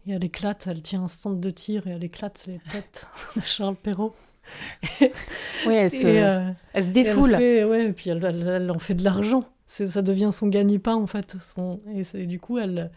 et 0.06 0.12
elle 0.12 0.24
éclate, 0.24 0.68
elle 0.68 0.82
tient 0.82 1.04
un 1.04 1.08
stand 1.08 1.40
de 1.40 1.50
tir 1.50 1.88
et 1.88 1.92
elle 1.92 2.04
éclate 2.04 2.46
les 2.48 2.60
têtes 2.72 3.08
de 3.36 3.42
Charles 3.42 3.76
Perrault. 3.76 4.14
oui, 5.02 5.74
elle 5.74 5.92
se, 5.92 6.06
euh, 6.06 6.52
elle 6.74 6.84
se 6.84 6.92
défoule. 6.92 7.34
Elle 7.34 7.66
ouais, 7.66 7.88
et 7.88 7.94
puis 7.94 8.10
elle, 8.10 8.24
elle, 8.24 8.70
en 8.70 8.80
fait 8.80 8.94
de 8.94 9.04
l'argent. 9.04 9.42
Ça 9.66 10.04
devient 10.04 10.30
son 10.32 10.48
gagne-pain, 10.48 10.94
en 10.94 11.08
fait. 11.08 11.36
Son, 11.42 11.80
et, 12.14 12.28
du 12.28 12.40
coup, 12.40 12.60
elle. 12.60 12.92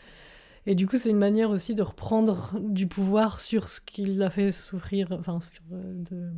Et 0.67 0.75
du 0.75 0.87
coup, 0.89 0.99
c'est 0.99 1.11
une 1.11 1.19
manière 1.19 1.51
aussi 1.51 1.75
de 1.75 1.83
reprendre 1.83 2.59
du 2.61 2.87
pouvoir 2.87 3.41
sur 3.41 3.69
ce 3.69 3.81
qui 3.81 4.05
l'a 4.05 4.31
fait 4.31 4.51
souffrir. 4.51 5.09
Enfin, 5.13 5.41
sur. 5.41 5.63
Euh, 5.73 5.95
de, 6.11 6.31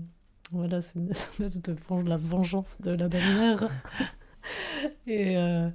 voilà, 0.52 0.80
c'est 0.80 0.98
une 0.98 1.10
espèce 1.10 1.60
de 1.62 1.74
la 2.06 2.16
vengeance 2.16 2.80
de 2.80 2.90
la 2.90 3.08
belle-mère. 3.08 3.68
et, 5.06 5.36
euh, 5.38 5.68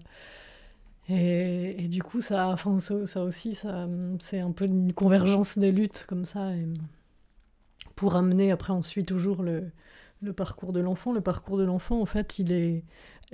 et, 1.09 1.83
et, 1.83 1.87
du 1.87 2.03
coup, 2.03 2.21
ça, 2.21 2.49
enfin, 2.49 2.79
ça, 2.79 3.05
ça 3.07 3.23
aussi, 3.23 3.55
ça, 3.55 3.87
c'est 4.19 4.39
un 4.39 4.51
peu 4.51 4.65
une 4.65 4.93
convergence 4.93 5.57
des 5.57 5.71
luttes 5.71 6.05
comme 6.07 6.25
ça. 6.25 6.55
Et, 6.55 6.67
pour 7.95 8.15
amener 8.15 8.51
après 8.51 8.73
ensuite 8.73 9.07
toujours 9.07 9.43
le, 9.43 9.71
le 10.21 10.33
parcours 10.33 10.73
de 10.73 10.79
l'enfant. 10.79 11.11
Le 11.11 11.21
parcours 11.21 11.57
de 11.57 11.63
l'enfant, 11.63 12.01
en 12.01 12.05
fait, 12.05 12.39
il 12.39 12.51
est, 12.51 12.83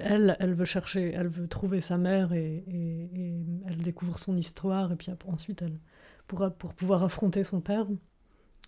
elle, 0.01 0.35
elle 0.39 0.53
veut 0.53 0.65
chercher, 0.65 1.11
elle 1.13 1.27
veut 1.27 1.47
trouver 1.47 1.81
sa 1.81 1.97
mère 1.97 2.33
et, 2.33 2.63
et, 2.67 3.43
elle 3.67 3.77
découvre 3.77 4.17
son 4.19 4.37
histoire 4.37 4.91
et 4.91 4.95
puis 4.95 5.11
ensuite 5.27 5.61
elle 5.61 5.79
pourra 6.27 6.49
pour 6.49 6.73
pouvoir 6.73 7.03
affronter 7.03 7.43
son 7.43 7.61
père. 7.61 7.87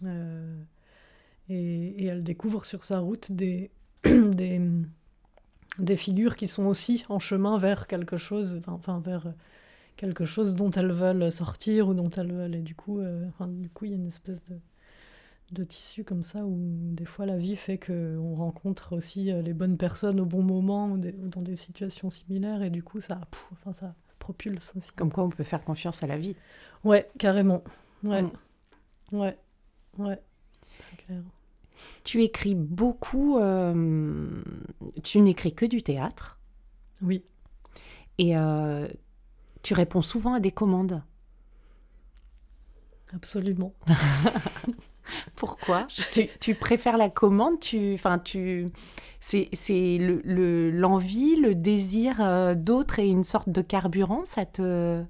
Euh, 0.04 0.62
et, 1.50 2.04
et, 2.04 2.06
elle 2.06 2.24
découvre 2.24 2.66
sur 2.66 2.84
sa 2.86 3.00
route 3.00 3.32
des, 3.32 3.72
des, 4.04 4.62
des 5.80 5.98
figures 5.98 6.36
qui 6.36 6.48
sont 6.48 6.66
aussi 6.66 7.04
en 7.10 7.20
chemin 7.20 7.58
vers 7.58 7.88
quelque 7.88 8.18
chose, 8.18 8.62
enfin 8.68 9.00
vers 9.00 9.34
quelque 9.98 10.26
chose 10.26 10.56
dont 10.56 10.72
elles 10.72 10.92
veulent 10.92 11.32
sortir 11.32 11.88
ou 11.88 11.94
dont 11.94 12.10
elles 12.10 12.32
veulent. 12.32 12.56
Et 12.56 12.62
du 12.62 12.76
coup, 12.76 13.00
euh, 13.00 13.28
enfin, 13.30 13.48
du 13.48 13.70
coup, 13.70 13.86
il 13.86 13.92
y 13.92 13.94
a 13.94 13.98
une 13.98 14.08
espèce 14.08 14.44
de 14.46 14.58
de 15.52 15.64
tissus 15.64 16.04
comme 16.04 16.24
ça 16.24 16.46
où 16.46 16.58
des 16.94 17.06
fois 17.06 17.26
la 17.26 17.38
vie 17.38 17.56
fait 17.56 17.78
qu'on 17.78 18.36
rencontre 18.36 18.96
aussi 18.96 19.32
euh, 19.32 19.42
les 19.42 19.54
bonnes 19.54 19.78
personnes 19.78 20.20
au 20.20 20.26
bon 20.26 20.42
moment 20.42 20.90
ou, 20.92 20.98
dans 20.98 21.42
des 21.42 21.56
situations 21.56 22.10
similaires 22.10 22.64
et 22.64 22.70
du 22.70 22.84
coup 22.84 23.00
ça, 23.02 23.20
enfin, 23.52 23.74
ça 23.74 23.96
propulse 24.20 24.74
aussi. 24.76 24.90
Comme 24.96 25.12
quoi 25.12 25.24
on 25.24 25.30
peut 25.30 25.44
faire 25.44 25.64
confiance 25.64 26.04
à 26.04 26.08
la 26.08 26.18
vie. 26.18 26.36
Ouais, 26.84 27.10
carrément. 27.18 27.64
Ouais, 28.04 28.22
mm. 28.22 28.32
ouais, 29.14 29.38
ouais, 29.98 30.22
c'est 30.80 30.96
clair. 30.96 31.22
Tu 32.04 32.24
écris 32.24 32.56
beaucoup, 32.56 33.38
euh, 33.40 34.44
tu 35.04 35.20
n'écris 35.20 35.54
que 35.54 35.66
du 35.66 35.82
théâtre. 35.82 36.40
Oui. 37.02 37.24
Et 38.18 38.38
euh, 38.38 38.88
tu 39.64 39.74
réponds 39.74 40.02
souvent 40.02 40.34
à 40.34 40.40
des 40.40 40.52
commandes. 40.52 41.04
Absolument. 43.14 43.74
Pourquoi 45.36 45.88
tu, 46.40 46.56
préfères 46.56 46.98
la 46.98 47.10
commande 47.10 47.60
tu, 47.60 47.98
tu, 48.24 48.72
C'est 49.20 49.50
l'envie, 50.00 51.36
le, 51.36 51.48
le, 51.50 51.56
désir 51.56 52.18
euh, 52.20 52.56
d'autre 52.56 53.00
et 53.00 53.08
une 53.08 53.24
sorte 53.24 53.50
de 53.50 53.62
carburant 53.62 54.26
Ça 54.26 54.46
te, 54.46 55.04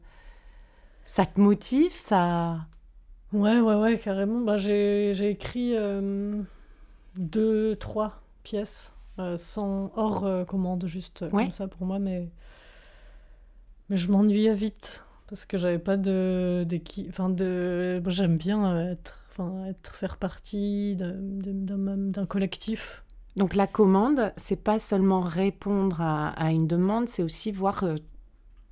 ça 1.05 1.25
te 1.25 1.39
motive 1.39 1.93
ça... 1.95 2.59
Ouais, 3.33 3.61
ouais, 3.61 3.75
ouais, 3.75 3.97
carrément. 3.97 4.41
Bah, 4.41 4.57
J'ai 4.57 5.29
écrit 5.29 5.73
euh, 5.75 6.41
deux, 7.15 7.77
trois 7.77 8.21
pièces 8.43 8.91
euh, 9.19 9.37
sans, 9.37 9.91
hors 9.95 10.45
commande, 10.47 10.85
juste 10.85 11.29
comme 11.29 11.49
ça 11.49 11.69
pour 11.69 11.85
moi, 11.87 11.97
mais, 11.97 12.29
mais 13.89 13.95
je 13.95 14.11
m'ennuyais 14.11 14.53
vite 14.53 15.05
parce 15.31 15.45
que 15.45 15.57
j'avais 15.57 15.79
pas 15.79 15.95
de 15.95 16.67
enfin 17.07 17.29
de 17.29 18.03
j'aime 18.07 18.35
bien 18.35 18.89
être 18.91 19.20
enfin 19.41 19.65
être 19.65 19.95
faire 19.95 20.17
partie 20.17 20.95
d'un 20.95 22.25
collectif. 22.25 23.03
Donc 23.37 23.55
la 23.55 23.67
commande 23.67 24.33
c'est 24.37 24.61
pas 24.61 24.79
seulement 24.79 25.21
répondre 25.21 26.01
à, 26.01 26.51
une 26.51 26.67
demande 26.67 27.07
c'est 27.07 27.23
aussi 27.23 27.51
voir 27.51 27.83
euh, 27.83 27.95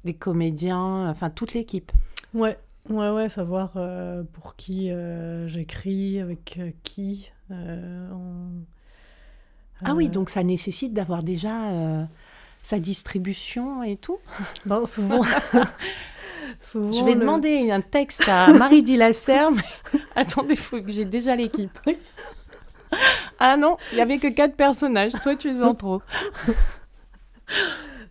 des 0.03 0.13
comédiens 0.13 1.09
enfin 1.09 1.29
toute 1.29 1.53
l'équipe. 1.53 1.91
Ouais 2.33 2.57
ouais 2.89 3.09
ouais 3.09 3.29
savoir 3.29 3.73
euh, 3.75 4.23
pour 4.33 4.55
qui 4.55 4.91
euh, 4.91 5.47
j'écris 5.47 6.19
avec 6.19 6.59
qui 6.83 7.31
ah 9.81 9.95
oui 9.95 10.09
donc 10.09 10.29
ça 10.29 10.43
nécessite 10.43 10.93
d'avoir 10.93 11.23
déjà 11.23 12.07
sa 12.63 12.79
distribution 12.79 13.81
et 13.81 13.95
tout. 13.95 14.19
Ben, 14.65 14.85
souvent 14.85 15.21
je 16.61 17.03
vais 17.05 17.15
demander 17.15 17.71
un 17.71 17.81
texte 17.81 18.27
à 18.27 18.53
Marie 18.53 18.83
Dilasserme. 18.83 19.61
Attendez, 20.15 20.53
il 20.53 20.57
faut 20.57 20.81
que 20.81 20.91
j'ai 20.91 21.05
déjà 21.05 21.35
l'équipe. 21.35 21.77
ah 23.39 23.57
non, 23.57 23.77
il 23.91 23.95
n'y 23.95 24.01
avait 24.01 24.17
que 24.17 24.33
quatre 24.33 24.55
personnages. 24.55 25.13
Toi, 25.23 25.35
tu 25.35 25.49
es 25.49 25.61
en 25.61 25.75
trop. 25.75 26.01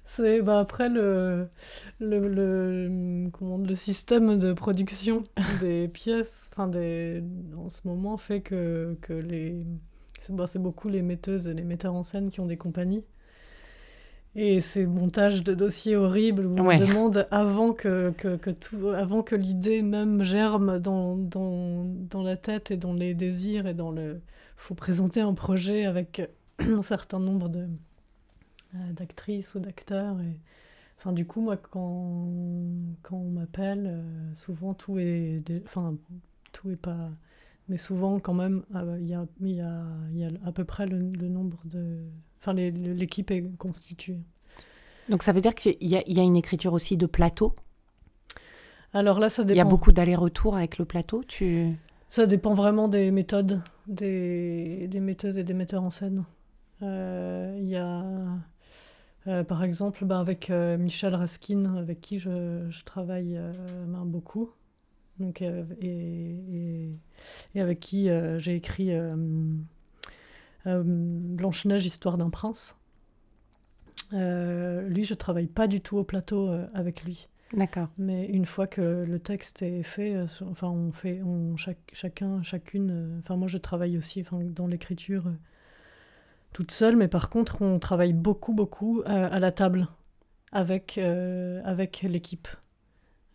C'est 0.07 0.42
bah, 0.42 0.59
après 0.59 0.88
le, 0.88 1.48
le, 2.01 2.29
le, 2.29 3.31
comment, 3.31 3.59
le 3.59 3.74
système 3.77 4.37
de 4.37 4.53
production 4.53 5.22
des 5.61 5.87
pièces, 5.87 6.51
enfin 6.53 6.66
des, 6.66 7.22
en 7.57 7.70
ce 7.70 7.83
moment 7.85 8.16
fait 8.16 8.40
que, 8.40 8.96
que 9.01 9.12
les 9.12 9.64
c'est 10.18 10.35
bah, 10.35 10.46
beaucoup 10.57 10.88
les 10.88 11.03
metteuses 11.03 11.46
et 11.46 11.55
les 11.55 11.62
metteurs 11.62 11.94
en 11.94 12.03
scène 12.03 12.31
qui 12.31 12.40
ont 12.40 12.46
des 12.46 12.57
compagnies 12.57 13.05
et 14.40 14.61
ces 14.61 14.87
montages 14.87 15.42
de 15.42 15.53
dossiers 15.53 15.96
horribles 15.96 16.46
où 16.46 16.57
on 16.57 16.77
demande 16.77 17.27
avant 17.33 17.72
que, 17.72 18.12
que, 18.16 18.37
que 18.37 18.51
tout, 18.51 18.87
avant 18.90 19.24
que 19.24 19.35
l'idée 19.35 19.83
même 19.83 20.22
germe 20.22 20.79
dans, 20.79 21.16
dans, 21.16 21.85
dans, 21.85 22.22
la 22.22 22.37
tête 22.37 22.70
et 22.70 22.77
dans 22.77 22.92
les 22.94 23.14
désirs 23.14 23.66
et 23.66 23.74
dans 23.74 23.90
le 23.90 24.20
faut 24.57 24.77
présenter 24.77 25.20
un 25.20 25.35
projet 25.35 25.87
avec 25.87 26.31
un 26.61 26.83
certain 26.83 27.18
nombre 27.18 27.48
de 27.48 27.66
euh, 28.77 28.92
d'actrices 28.92 29.57
ou 29.57 29.59
d'acteurs 29.59 30.20
et 30.20 30.38
enfin 30.98 31.12
du 31.12 31.27
coup 31.27 31.40
moi 31.40 31.57
quand 31.57 32.31
quand 33.03 33.16
on 33.16 33.31
m'appelle 33.31 33.87
euh, 33.88 34.35
souvent 34.37 34.72
tout 34.72 35.01
est 35.01 35.42
enfin 35.64 35.96
tout 36.53 36.70
est 36.70 36.77
pas 36.77 37.11
mais 37.68 37.77
souvent 37.77 38.20
quand 38.20 38.35
même 38.35 38.62
bah, 38.70 38.85
il 39.01 39.09
y, 39.09 39.14
a, 39.14 39.27
y, 39.40 39.61
a, 39.61 39.83
y 40.12 40.24
a 40.24 40.31
à 40.46 40.53
peu 40.53 40.64
près 40.64 40.87
le, 40.87 41.11
le 41.11 41.29
nombre 41.29 41.59
de 41.64 42.05
Enfin, 42.40 42.53
l'équipe 42.55 43.31
est 43.31 43.44
constituée. 43.57 44.20
Donc 45.09 45.22
ça 45.22 45.33
veut 45.33 45.40
dire 45.40 45.55
qu'il 45.55 45.77
y, 45.81 45.94
y, 45.94 46.20
a 46.20 46.22
une 46.22 46.37
écriture 46.37 46.72
aussi 46.72 46.96
de 46.96 47.07
plateau? 47.07 47.55
Alors 48.92 49.18
là, 49.18 49.29
ça 49.29 49.42
dépend. 49.42 49.55
Il 49.55 49.59
y 49.59 49.61
a 49.61 49.64
beaucoup 49.64 49.92
d'allers-retours 49.92 50.57
avec 50.57 50.79
le 50.79 50.85
plateau? 50.85 51.22
Tu... 51.27 51.77
Ça 52.09 52.27
dépend 52.27 52.55
vraiment 52.55 52.88
des 52.88 53.11
méthodes, 53.11 53.61
des, 53.87 54.87
des 54.88 55.01
metteuses 55.01 55.37
et 55.38 55.44
des 55.44 55.55
metteurs 55.55 55.83
en 55.83 55.90
scène. 55.90 56.24
Euh, 56.83 57.57
il 57.61 57.68
y 57.68 57.77
a, 57.77 58.05
euh, 59.27 59.44
par 59.44 59.64
exemple, 59.64 60.05
ben 60.05 60.20
avec 60.20 60.51
euh, 60.51 60.79
Michel 60.79 61.14
Raskin, 61.14 61.77
avec 61.77 62.01
qui 62.01 62.18
je, 62.18 62.66
je 62.70 62.85
travaille 62.85 63.38
ben, 63.87 64.05
beaucoup, 64.05 64.51
donc, 65.18 65.42
et, 65.42 65.64
et, 65.81 66.90
et, 67.55 67.61
avec 67.61 67.81
qui 67.81 68.09
j'ai 68.38 68.55
écrit 68.55 68.90
Blanche-Neige, 70.66 71.87
Histoire 71.87 72.18
d'un 72.18 72.31
prince. 72.31 72.77
Euh, 74.12 74.88
lui, 74.88 75.05
je 75.05 75.14
travaille 75.14 75.47
pas 75.47 75.66
du 75.66 75.81
tout 75.81 75.99
au 75.99 76.05
plateau 76.05 76.49
euh, 76.49 76.66
avec 76.75 77.05
lui. 77.05 77.29
D'accord. 77.55 77.88
Mais 77.97 78.27
une 78.27 78.44
fois 78.44 78.66
que 78.66 79.05
le 79.05 79.18
texte 79.18 79.62
est 79.62 79.83
fait, 79.83 80.16
enfin, 80.42 80.68
on 80.68 80.92
fait, 80.92 81.23
on, 81.23 81.57
chaque, 81.57 81.79
chacun, 81.92 82.42
chacune. 82.42 83.21
Enfin, 83.21 83.37
moi, 83.37 83.49
je 83.49 83.59
travaille 83.59 83.97
aussi 83.97 84.25
dans 84.33 84.66
l'écriture 84.66 85.25
toute 86.53 86.71
seule, 86.71 86.97
mais 86.97 87.09
par 87.09 87.31
contre, 87.31 87.62
on 87.62 87.79
travaille 87.79 88.12
beaucoup, 88.12 88.53
beaucoup 88.53 89.03
à 89.07 89.38
la 89.38 89.51
table 89.51 89.88
avec, 90.53 90.99
avec 90.99 92.03
l'équipe 92.03 92.49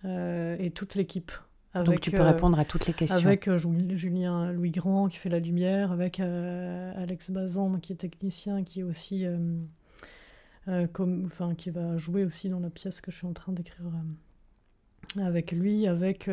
et 0.04 0.72
toute 0.76 0.94
l'équipe. 0.94 1.32
Donc 1.76 2.02
tu 2.02 2.12
peux 2.12 2.20
euh, 2.20 2.32
répondre 2.32 2.60
à 2.60 2.66
toutes 2.66 2.86
les 2.86 2.94
questions. 2.94 3.26
Avec 3.26 3.48
euh, 3.48 3.58
Julien 3.58 4.52
Louis 4.52 4.72
Grand 4.72 5.08
qui 5.08 5.18
fait 5.18 5.30
la 5.30 5.40
lumière, 5.40 5.92
avec 5.92 6.20
euh, 6.20 6.94
Alex 7.02 7.32
Bazan 7.32 7.80
qui 7.80 7.94
est 7.94 7.98
technicien, 7.98 8.64
qui 8.64 8.82
est 8.82 8.84
aussi 8.84 9.26
comme, 10.94 11.26
enfin, 11.26 11.56
qui 11.56 11.72
va 11.72 11.98
jouer 11.98 12.24
aussi 12.24 12.50
dans 12.50 12.60
la 12.60 12.70
pièce 12.70 13.02
que 13.02 13.12
je 13.12 13.18
suis 13.18 13.28
en 13.28 13.34
train 13.34 13.52
d'écrire 13.52 13.86
avec 15.18 15.52
lui, 15.52 15.88
avec 15.88 16.30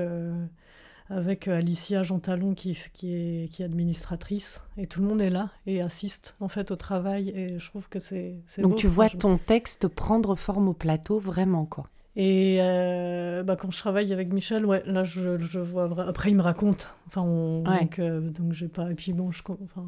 avec 1.09 1.49
Alicia 1.49 2.05
Jean-Talon 2.05 2.55
qui, 2.55 2.79
qui, 2.93 3.13
est, 3.13 3.49
qui 3.49 3.63
est 3.63 3.65
administratrice. 3.65 4.63
Et 4.77 4.87
tout 4.87 5.01
le 5.03 5.09
monde 5.09 5.21
est 5.21 5.31
là 5.31 5.51
et 5.67 5.83
assiste 5.83 6.37
en 6.39 6.47
fait 6.47 6.71
au 6.71 6.77
travail. 6.77 7.31
Et 7.31 7.59
je 7.59 7.67
trouve 7.69 7.89
que 7.89 7.99
c'est. 7.99 8.41
Donc 8.59 8.77
tu 8.77 8.87
vois 8.87 9.09
ton 9.09 9.37
texte 9.39 9.89
prendre 9.89 10.37
forme 10.37 10.69
au 10.69 10.75
plateau 10.75 11.19
vraiment 11.19 11.65
quoi. 11.65 11.89
Et 12.17 12.59
euh, 12.61 13.43
bah, 13.45 13.57
quand 13.57 13.71
je 13.71 13.79
travaille 13.79 14.13
avec 14.13 14.33
Michel, 14.33 14.67
ouais, 14.67 14.83
là, 14.85 15.05
je, 15.05 15.39
je 15.39 15.61
vois. 15.61 15.85
Après, 16.09 16.31
il 16.31 16.37
me 16.37 16.43
raconte. 16.43 16.93
Enfin, 17.07 17.25
donc, 17.25 17.99
euh, 17.99 18.31
donc 18.31 18.53
j'ai 18.53 18.69
pas. 18.69 18.91
Et 18.91 18.95
puis, 18.95 19.13
bon, 19.13 19.31
je, 19.31 19.43
enfin, 19.63 19.87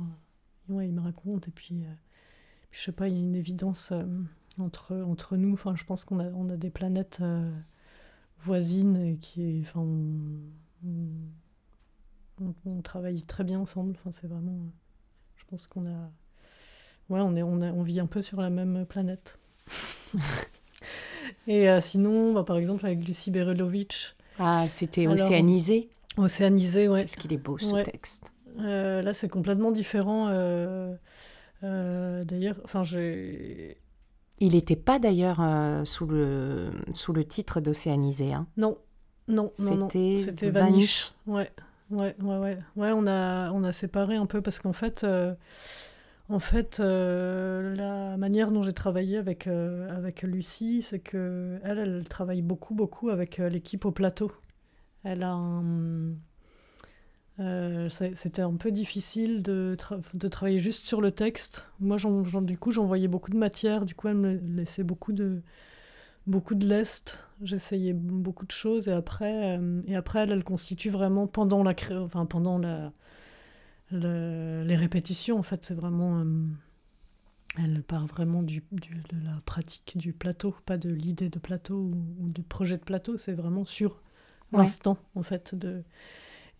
ouais, 0.69 0.89
il 0.89 0.95
me 0.95 1.01
raconte. 1.01 1.49
Et 1.49 1.51
puis, 1.51 1.83
euh, 1.85 1.93
je 2.71 2.81
sais 2.81 2.93
pas, 2.93 3.09
il 3.09 3.15
y 3.15 3.17
a 3.17 3.21
une 3.21 3.35
évidence 3.35 3.93
entre, 4.59 4.95
entre 4.97 5.37
nous. 5.37 5.53
Enfin, 5.53 5.75
je 5.77 5.85
pense 5.85 6.05
qu'on 6.05 6.21
a, 6.21 6.31
on 6.33 6.49
a 6.49 6.57
des 6.57 6.71
planètes 6.71 7.23
voisines 8.41 8.97
et 8.97 9.17
qui. 9.17 9.65
Enfin, 9.67 9.81
on, 9.81 10.39
on, 12.67 12.83
travaille 12.83 13.23
très 13.23 13.43
bien 13.43 13.59
ensemble. 13.59 13.97
Enfin, 13.99 14.13
c'est 14.13 14.29
vraiment. 14.29 14.59
pense 15.49 15.67
qu'on 15.67 15.87
a. 15.87 16.11
Ouais, 17.09 17.21
on, 17.21 17.35
est, 17.35 17.43
on, 17.43 17.61
on 17.61 17.83
vit 17.83 17.99
un 17.99 18.07
peu 18.07 18.23
sur 18.23 18.41
la 18.41 18.49
même 18.49 18.87
planète. 18.87 19.41
Et 21.47 21.69
euh, 21.69 21.81
sinon, 21.81 22.33
bah, 22.33 22.45
par 22.45 22.57
exemple, 22.57 22.87
avec 22.87 23.07
Lucie 23.07 23.31
Berelovitch. 23.31 24.15
Ah, 24.39 24.67
c'était 24.69 25.07
Océanisé 25.07 25.89
Océanisé, 26.17 26.89
ouais. 26.89 27.03
Est-ce 27.03 27.17
qu'il 27.17 27.33
est 27.33 27.39
beau 27.39 27.59
ce 27.59 27.83
texte 27.83 28.25
euh, 28.61 29.03
Là, 29.03 29.15
c'est 29.15 29.29
complètement 29.29 29.71
différent. 29.71 30.29
Euh, 30.29 30.95
d'ailleurs, 32.25 32.57
enfin, 32.65 32.83
j'ai. 32.83 33.79
Il 34.41 34.55
n'était 34.55 34.77
pas 34.77 34.99
d'ailleurs 34.99 35.41
sous, 35.87 36.07
le, 36.07 36.71
sous 36.95 37.13
le 37.13 37.25
titre 37.25 37.61
d'Océanisé. 37.61 38.33
Hein. 38.33 38.47
Non, 38.57 38.77
non, 39.29 39.53
non. 39.59 39.89
C'était 39.91 40.51
Vanish. 40.51 41.13
Ouais, 41.27 41.51
ouais, 41.91 42.17
ouais, 42.21 42.39
ouais. 42.39 42.59
Ouais, 42.77 42.91
on 42.93 43.07
a, 43.07 43.53
on 43.53 43.63
a 43.63 43.73
séparé 43.73 44.17
un 44.17 44.27
peu 44.27 44.41
parce 44.43 44.59
qu'en 44.59 44.73
fait. 44.73 45.07
En 46.33 46.39
fait, 46.39 46.81
euh, 46.81 47.75
la 47.77 48.17
manière 48.17 48.53
dont 48.53 48.63
j'ai 48.63 48.73
travaillé 48.73 49.19
avec, 49.19 49.47
euh, 49.47 49.95
avec 49.95 50.23
Lucie, 50.23 50.81
c'est 50.81 50.99
que 50.99 51.61
elle, 51.63 51.77
elle 51.79 52.05
travaille 52.09 52.41
beaucoup, 52.41 52.75
beaucoup 52.75 53.11
avec 53.11 53.39
euh, 53.39 53.51
l'équipe 53.51 53.85
au 53.85 53.91
plateau. 53.91 54.33
Elle 55.05 55.25
a 55.25 55.39
C'était 58.15 58.41
un 58.41 58.55
peu 58.55 58.71
difficile 58.71 59.43
de, 59.43 59.77
de, 60.15 60.29
travailler 60.29 60.59
juste 60.59 60.87
sur 60.87 61.03
le 61.03 61.11
texte. 61.11 61.67
Moi, 61.81 61.99
du 62.43 62.57
coup, 62.57 62.71
j'envoyais 62.71 63.09
beaucoup 63.09 63.31
de 63.31 63.37
matière. 63.37 63.85
Du 63.85 63.95
coup, 63.95 64.09
elle 64.09 64.17
me 64.17 64.37
laissait 64.37 64.85
beaucoup 64.85 65.13
de, 65.13 65.43
beaucoup 66.27 66.55
de 66.55 66.67
lest. 66.67 67.23
J'essayais 67.43 67.93
beaucoup 67.93 68.47
de 68.47 68.53
choses. 68.53 68.89
Et 68.89 68.93
après, 68.93 69.61
et 69.87 69.97
après 69.97 70.21
elle, 70.21 70.33
elle 70.33 70.45
constitue 70.45 70.89
vraiment 70.89 71.27
pendant 71.27 71.63
la, 71.63 71.75
enfin, 71.91 72.25
pendant 72.25 72.59
la, 72.59 72.93
les 73.93 74.77
répétitions, 74.77 75.39
en 75.39 75.43
fait, 75.43 75.65
c'est 75.65 75.75
vraiment. 75.75 76.21
Euh, 76.21 76.25
elle 77.59 77.83
part 77.83 78.07
vraiment 78.07 78.43
du, 78.43 78.65
de 78.73 79.25
la 79.25 79.41
pratique 79.45 79.99
du 79.99 80.15
plateau, 80.15 80.55
pas 80.65 80.79
de 80.79 80.89
l'idée 80.89 81.29
de 81.29 81.39
plateau 81.39 81.93
ou, 82.19 82.29
du 82.31 82.43
projet 82.43 82.79
de 82.79 82.83
plateau, 82.83 83.19
c'est 83.19 83.35
vraiment 83.35 83.67
sur 83.67 84.01
l'instant, 84.53 84.97
en 85.15 85.23
fait. 85.23 85.55
De... 85.55 85.85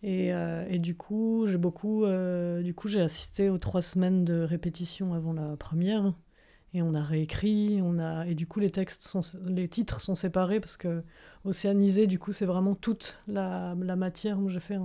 Et, 0.03 0.33
euh, 0.33 0.67
et 0.69 0.77
du 0.77 0.95
coup, 0.95 1.45
j'ai 1.47 1.57
beaucoup. 1.57 2.05
Euh, 2.05 2.61
du 2.61 2.75
coup, 2.75 2.89
j'ai 2.89 3.01
assisté 3.01 3.49
aux 3.49 3.57
trois 3.57 3.81
semaines 3.81 4.23
de 4.23 4.41
répétition 4.41 5.13
avant 5.13 5.33
la 5.33 5.57
première. 5.57 6.13
Et 6.75 6.81
on 6.81 6.93
a 6.95 7.03
réécrit, 7.03 7.81
on 7.83 7.99
a 7.99 8.25
et 8.25 8.33
du 8.33 8.47
coup 8.47 8.59
les 8.59 8.71
textes 8.71 9.03
sont 9.03 9.21
les 9.45 9.67
titres 9.67 10.01
sont 10.01 10.15
séparés 10.15 10.59
parce 10.59 10.75
que 10.75 11.03
océanisé 11.43 12.07
du 12.07 12.17
coup 12.17 12.31
c'est 12.31 12.47
vraiment 12.47 12.73
toute 12.73 13.19
la, 13.27 13.75
la 13.79 13.95
matière. 13.95 14.39
Moi 14.39 14.49
j'ai 14.49 14.59
fait 14.59 14.79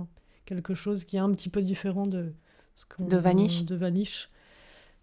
quelque 0.49 0.73
chose 0.73 1.05
qui 1.05 1.15
est 1.15 1.19
un 1.19 1.31
petit 1.31 1.49
peu 1.49 1.61
différent 1.61 2.07
de 2.07 2.33
ce 2.75 2.85
de 3.03 3.17
Vanish. 3.17 3.63
De 3.63 3.75
Vanish. 3.75 4.29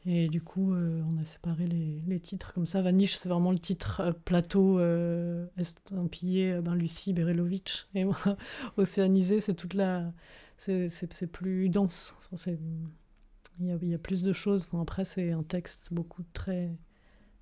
Et 0.08 0.28
du 0.28 0.40
coup, 0.40 0.72
euh, 0.72 1.02
on 1.10 1.20
a 1.20 1.24
séparé 1.24 1.66
les, 1.66 2.00
les, 2.06 2.20
titres 2.20 2.52
comme 2.54 2.66
ça. 2.66 2.80
Vanish, 2.80 3.16
c'est 3.16 3.28
vraiment 3.28 3.50
le 3.50 3.58
titre 3.58 4.00
euh, 4.00 4.12
plateau 4.12 4.78
euh, 4.78 5.46
estampillé 5.58 6.60
ben, 6.60 6.74
Lucie 6.76 7.12
Berelovitch. 7.12 7.88
Et 7.94 8.04
moi, 8.04 8.16
Océanisé, 8.76 9.40
c'est 9.40 9.54
toute 9.54 9.74
la. 9.74 10.12
C'est 10.58 11.30
plus 11.30 11.68
dense. 11.68 12.14
Enfin, 12.32 12.52
il 13.60 13.66
y, 13.66 13.72
a, 13.72 13.76
y, 13.82 13.94
a, 13.94 13.98
plus 13.98 14.22
de 14.22 14.32
choses. 14.32 14.66
Enfin, 14.68 14.80
après, 14.80 15.04
c'est 15.04 15.32
un 15.32 15.42
texte 15.42 15.92
beaucoup 15.92 16.22
très 16.32 16.70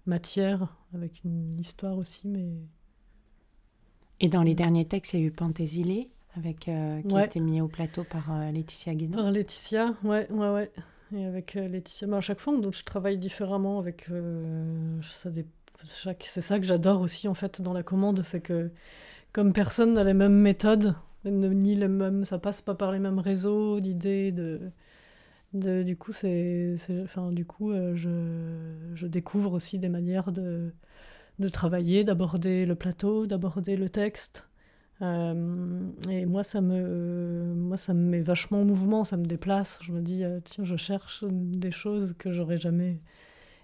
matière, 0.06 0.74
avec 0.94 1.22
une 1.24 1.58
histoire 1.60 1.98
aussi, 1.98 2.28
mais. 2.28 2.48
Et 4.20 4.28
dans 4.28 4.42
les 4.42 4.54
derniers 4.54 4.86
textes, 4.86 5.12
il 5.12 5.20
y 5.20 5.22
a 5.22 5.26
eu 5.26 5.30
Panthésilée 5.30 6.10
avec, 6.36 6.68
euh, 6.68 7.00
qui 7.02 7.16
a 7.16 7.24
été 7.24 7.40
mis 7.40 7.60
au 7.60 7.68
plateau 7.68 8.04
par 8.04 8.32
euh, 8.32 8.50
Laetitia 8.50 8.94
Guénon. 8.94 9.16
Par 9.16 9.30
Laetitia, 9.30 9.94
ouais, 10.02 10.26
ouais, 10.30 10.50
ouais. 10.50 10.70
Et 11.14 11.24
avec 11.24 11.56
euh, 11.56 11.68
Laetitia, 11.68 12.08
mais 12.08 12.16
à 12.16 12.20
chaque 12.20 12.40
fois, 12.40 12.56
donc, 12.58 12.74
je 12.74 12.84
travaille 12.84 13.18
différemment 13.18 13.78
avec. 13.78 14.08
ça 15.02 15.30
chaque... 15.86 16.24
C'est 16.28 16.40
ça 16.40 16.58
que 16.58 16.64
j'adore 16.64 17.00
aussi, 17.00 17.28
en 17.28 17.34
fait, 17.34 17.60
dans 17.60 17.72
la 17.72 17.82
commande, 17.82 18.22
c'est 18.24 18.40
que 18.40 18.70
comme 19.32 19.52
personne 19.52 19.92
n'a 19.92 20.04
les 20.04 20.14
mêmes 20.14 20.40
méthodes, 20.40 20.94
ni 21.24 21.74
les 21.74 21.88
mêmes, 21.88 22.24
ça 22.24 22.38
passe 22.38 22.62
pas 22.62 22.74
par 22.74 22.92
les 22.92 22.98
mêmes 22.98 23.18
réseaux 23.18 23.80
d'idées, 23.80 24.32
de, 24.32 24.60
de, 25.52 25.82
du 25.82 25.96
coup, 25.96 26.12
c'est, 26.12 26.76
enfin, 27.02 27.30
du 27.30 27.44
coup, 27.44 27.72
je, 27.72 28.64
je 28.94 29.06
découvre 29.06 29.52
aussi 29.52 29.78
des 29.78 29.88
manières 29.88 30.32
de, 30.32 30.72
de 31.38 31.48
travailler, 31.48 32.04
d'aborder 32.04 32.66
le 32.66 32.74
plateau, 32.74 33.26
d'aborder 33.26 33.76
le 33.76 33.88
texte. 33.88 34.46
Euh, 35.02 35.90
et 36.08 36.24
moi 36.24 36.44
ça, 36.44 36.60
me, 36.60 37.52
moi, 37.56 37.76
ça 37.76 37.94
me 37.94 38.00
met 38.00 38.20
vachement 38.20 38.60
en 38.60 38.64
mouvement, 38.64 39.04
ça 39.04 39.16
me 39.16 39.24
déplace. 39.24 39.78
Je 39.82 39.92
me 39.92 40.00
dis, 40.00 40.24
euh, 40.24 40.40
tiens, 40.44 40.64
je 40.64 40.76
cherche 40.76 41.24
des 41.28 41.70
choses 41.70 42.14
que 42.18 42.32
j'aurais 42.32 42.58
jamais 42.58 43.00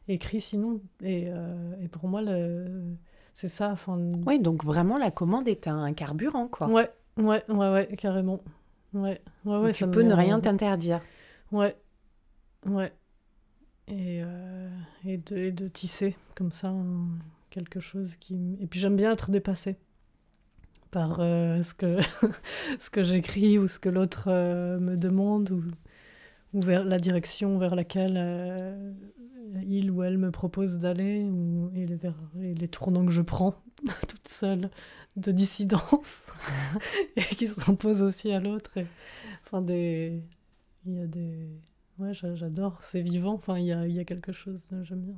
écrit 0.09 0.41
sinon. 0.41 0.81
Et, 1.03 1.29
euh, 1.29 1.75
et 1.81 1.89
pour 1.89 2.09
moi, 2.09 2.23
c'est 3.33 3.49
ça. 3.49 3.77
Oui, 4.27 4.41
donc 4.41 4.65
vraiment, 4.65 4.99
la 4.99 5.11
commande 5.11 5.49
est 5.49 5.69
un 5.69 5.93
carburant, 5.93 6.49
quoi. 6.49 6.69
Ouais, 6.69 6.91
ouais, 7.17 7.43
ouais, 7.49 7.73
ouais 7.73 7.97
carrément. 7.97 8.41
Ouais, 8.93 9.21
ouais, 9.45 9.59
ouais, 9.59 9.73
tu 9.73 9.89
peux 9.89 10.03
ne 10.03 10.15
rien 10.15 10.41
t'interdire. 10.41 11.01
Ouais, 11.53 11.77
ouais. 12.67 12.93
Et, 13.87 14.23
et, 15.05 15.19
de, 15.19 15.37
et 15.37 15.53
de 15.53 15.69
tisser 15.69 16.17
comme 16.35 16.53
ça 16.53 16.73
quelque 17.51 17.81
chose 17.81 18.17
qui... 18.17 18.57
Et 18.61 18.67
puis 18.67 18.79
j'aime 18.79 18.95
bien 18.95 19.11
être 19.11 19.31
dépassée 19.31 19.77
par 20.91 21.19
euh, 21.21 21.63
ce 21.63 21.75
que, 21.75 21.99
ce 22.79 22.91
que 22.91 23.03
j'écris 23.03 23.59
ou 23.59 23.69
ce 23.69 23.79
que 23.79 23.89
l'autre 23.89 24.25
euh, 24.29 24.79
me 24.79 24.97
demande 24.97 25.51
ou, 25.51 25.63
ou, 26.55 26.63
vers 26.63 26.85
la 26.85 26.99
direction 26.99 27.59
vers 27.59 27.75
laquelle 27.75 28.15
euh, 28.17 28.93
il 29.67 29.91
ou 29.91 30.03
elle 30.03 30.19
me 30.19 30.31
propose 30.31 30.79
d'aller 30.79 31.25
ou 31.25 31.71
et 31.75 31.87
les, 31.87 31.97
vers, 31.97 32.17
les 32.37 32.69
tournants 32.69 33.07
que 33.07 33.13
je 33.13 33.23
prends 33.23 33.55
toute 34.09 34.29
seule 34.29 34.71
de 35.17 35.33
dissidence 35.33 36.29
et 37.17 37.23
qui 37.23 37.49
s'imposent 37.49 38.03
aussi 38.03 38.33
à 38.33 38.41
l'autre. 38.41 38.73
Enfin, 39.45 39.63
des... 39.63 40.23
Il 40.87 40.95
y 40.95 41.01
a 41.01 41.07
des... 41.07 41.49
Ouais, 41.99 42.15
j'adore, 42.15 42.79
c'est 42.81 43.03
vivant, 43.03 43.35
enfin, 43.35 43.59
il 43.59 43.67
y 43.67 43.73
a, 43.73 43.87
y 43.87 44.01
a 44.01 44.05
quelque 44.05 44.33
chose, 44.33 44.67
j'aime 44.85 45.03
bien. 45.03 45.17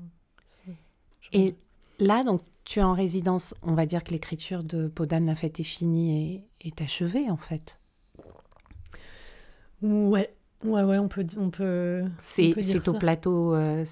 Et 1.33 1.55
là, 2.01 2.25
donc, 2.25 2.43
tu 2.65 2.79
es 2.79 2.83
en 2.83 2.95
résidence, 2.95 3.55
on 3.63 3.75
va 3.75 3.87
dire 3.87 4.05
que 4.05 4.11
l'écriture 4.11 4.63
de 4.63 4.89
Podane 4.89 5.27
la 5.27 5.35
fête 5.35 5.59
est 5.61 5.65
finie 5.65 6.45
et 6.61 6.69
est 6.69 6.81
achevée 6.81 7.31
en 7.31 7.37
fait. 7.37 7.79
Ouais, 9.83 10.33
ouais, 10.65 10.83
ouais, 10.83 10.99
on 10.99 11.09
peut, 11.09 11.27
on 11.39 11.51
peut. 11.51 12.05
C'est 12.19 12.89
au 12.89 12.93
plateau 12.93 13.55
euh, 13.55 13.85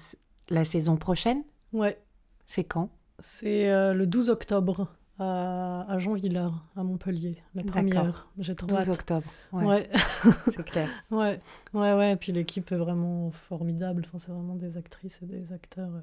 la 0.49 0.63
saison 0.65 0.95
prochaine? 0.95 1.43
Ouais. 1.73 2.01
C'est 2.47 2.63
quand? 2.63 2.89
C'est 3.19 3.69
euh, 3.69 3.93
le 3.93 4.07
12 4.07 4.29
octobre 4.29 4.87
à, 5.19 5.85
à 5.87 5.97
Jean 5.99 6.13
Villard, 6.13 6.65
à 6.75 6.83
Montpellier, 6.83 7.37
la 7.53 7.63
première. 7.63 8.27
J'ai 8.37 8.55
12 8.55 8.89
octobre. 8.89 9.27
Ouais. 9.51 9.89
c'est 10.45 10.63
clair. 10.63 10.89
Ouais, 11.11 11.39
ouais, 11.73 11.93
ouais. 11.93 12.13
Et 12.13 12.15
puis 12.15 12.31
l'équipe 12.31 12.71
est 12.71 12.77
vraiment 12.77 13.31
formidable. 13.31 14.03
Enfin, 14.07 14.19
c'est 14.19 14.31
vraiment 14.31 14.55
des 14.55 14.77
actrices 14.77 15.19
et 15.21 15.25
des 15.25 15.53
acteurs 15.53 15.93
euh, 15.93 16.01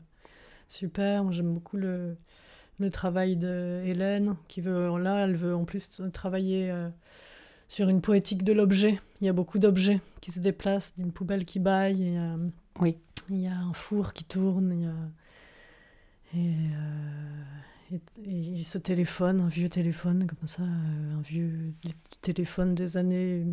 super. 0.69 1.33
J'aime 1.33 1.53
beaucoup 1.53 1.77
le 1.77 2.17
le 2.79 2.91
travail 2.91 3.37
de 3.37 3.83
Hélène, 3.85 4.37
qui 4.47 4.61
veut, 4.61 4.97
là, 4.99 5.25
elle 5.25 5.37
veut 5.37 5.55
en 5.55 5.65
plus 5.65 6.01
travailler 6.13 6.71
euh, 6.71 6.89
sur 7.67 7.89
une 7.89 8.01
poétique 8.01 8.45
de 8.45 8.53
l'objet. 8.53 9.01
Il 9.21 9.27
y 9.27 9.29
a 9.29 9.33
beaucoup 9.33 9.59
d'objets 9.59 10.01
qui 10.21 10.31
se 10.31 10.41
déplacent, 10.41 10.95
une 10.99 11.13
poubelle 11.13 11.45
qui 11.45 11.59
baille, 11.59 12.01
il 12.01 12.15
y 12.15 12.17
a, 12.17 12.37
oui. 12.81 12.97
il 13.31 13.41
y 13.41 13.49
a 13.49 13.57
un 13.57 13.73
four 13.73 14.13
qui 14.13 14.25
tourne, 14.25 14.73
il 14.73 14.83
y 14.83 14.87
a, 14.87 14.95
et, 16.35 16.55
euh, 17.93 17.99
et, 18.27 18.65
ce 18.65 18.77
téléphone, 18.77 19.41
un 19.41 19.49
vieux 19.49 19.71
téléphone 19.71 20.27
comme 20.27 20.47
ça, 20.47 20.63
euh, 20.63 21.17
un 21.17 21.23
vieux 21.23 21.73
téléphone 22.21 22.75
des 22.75 22.97
années 22.97 23.45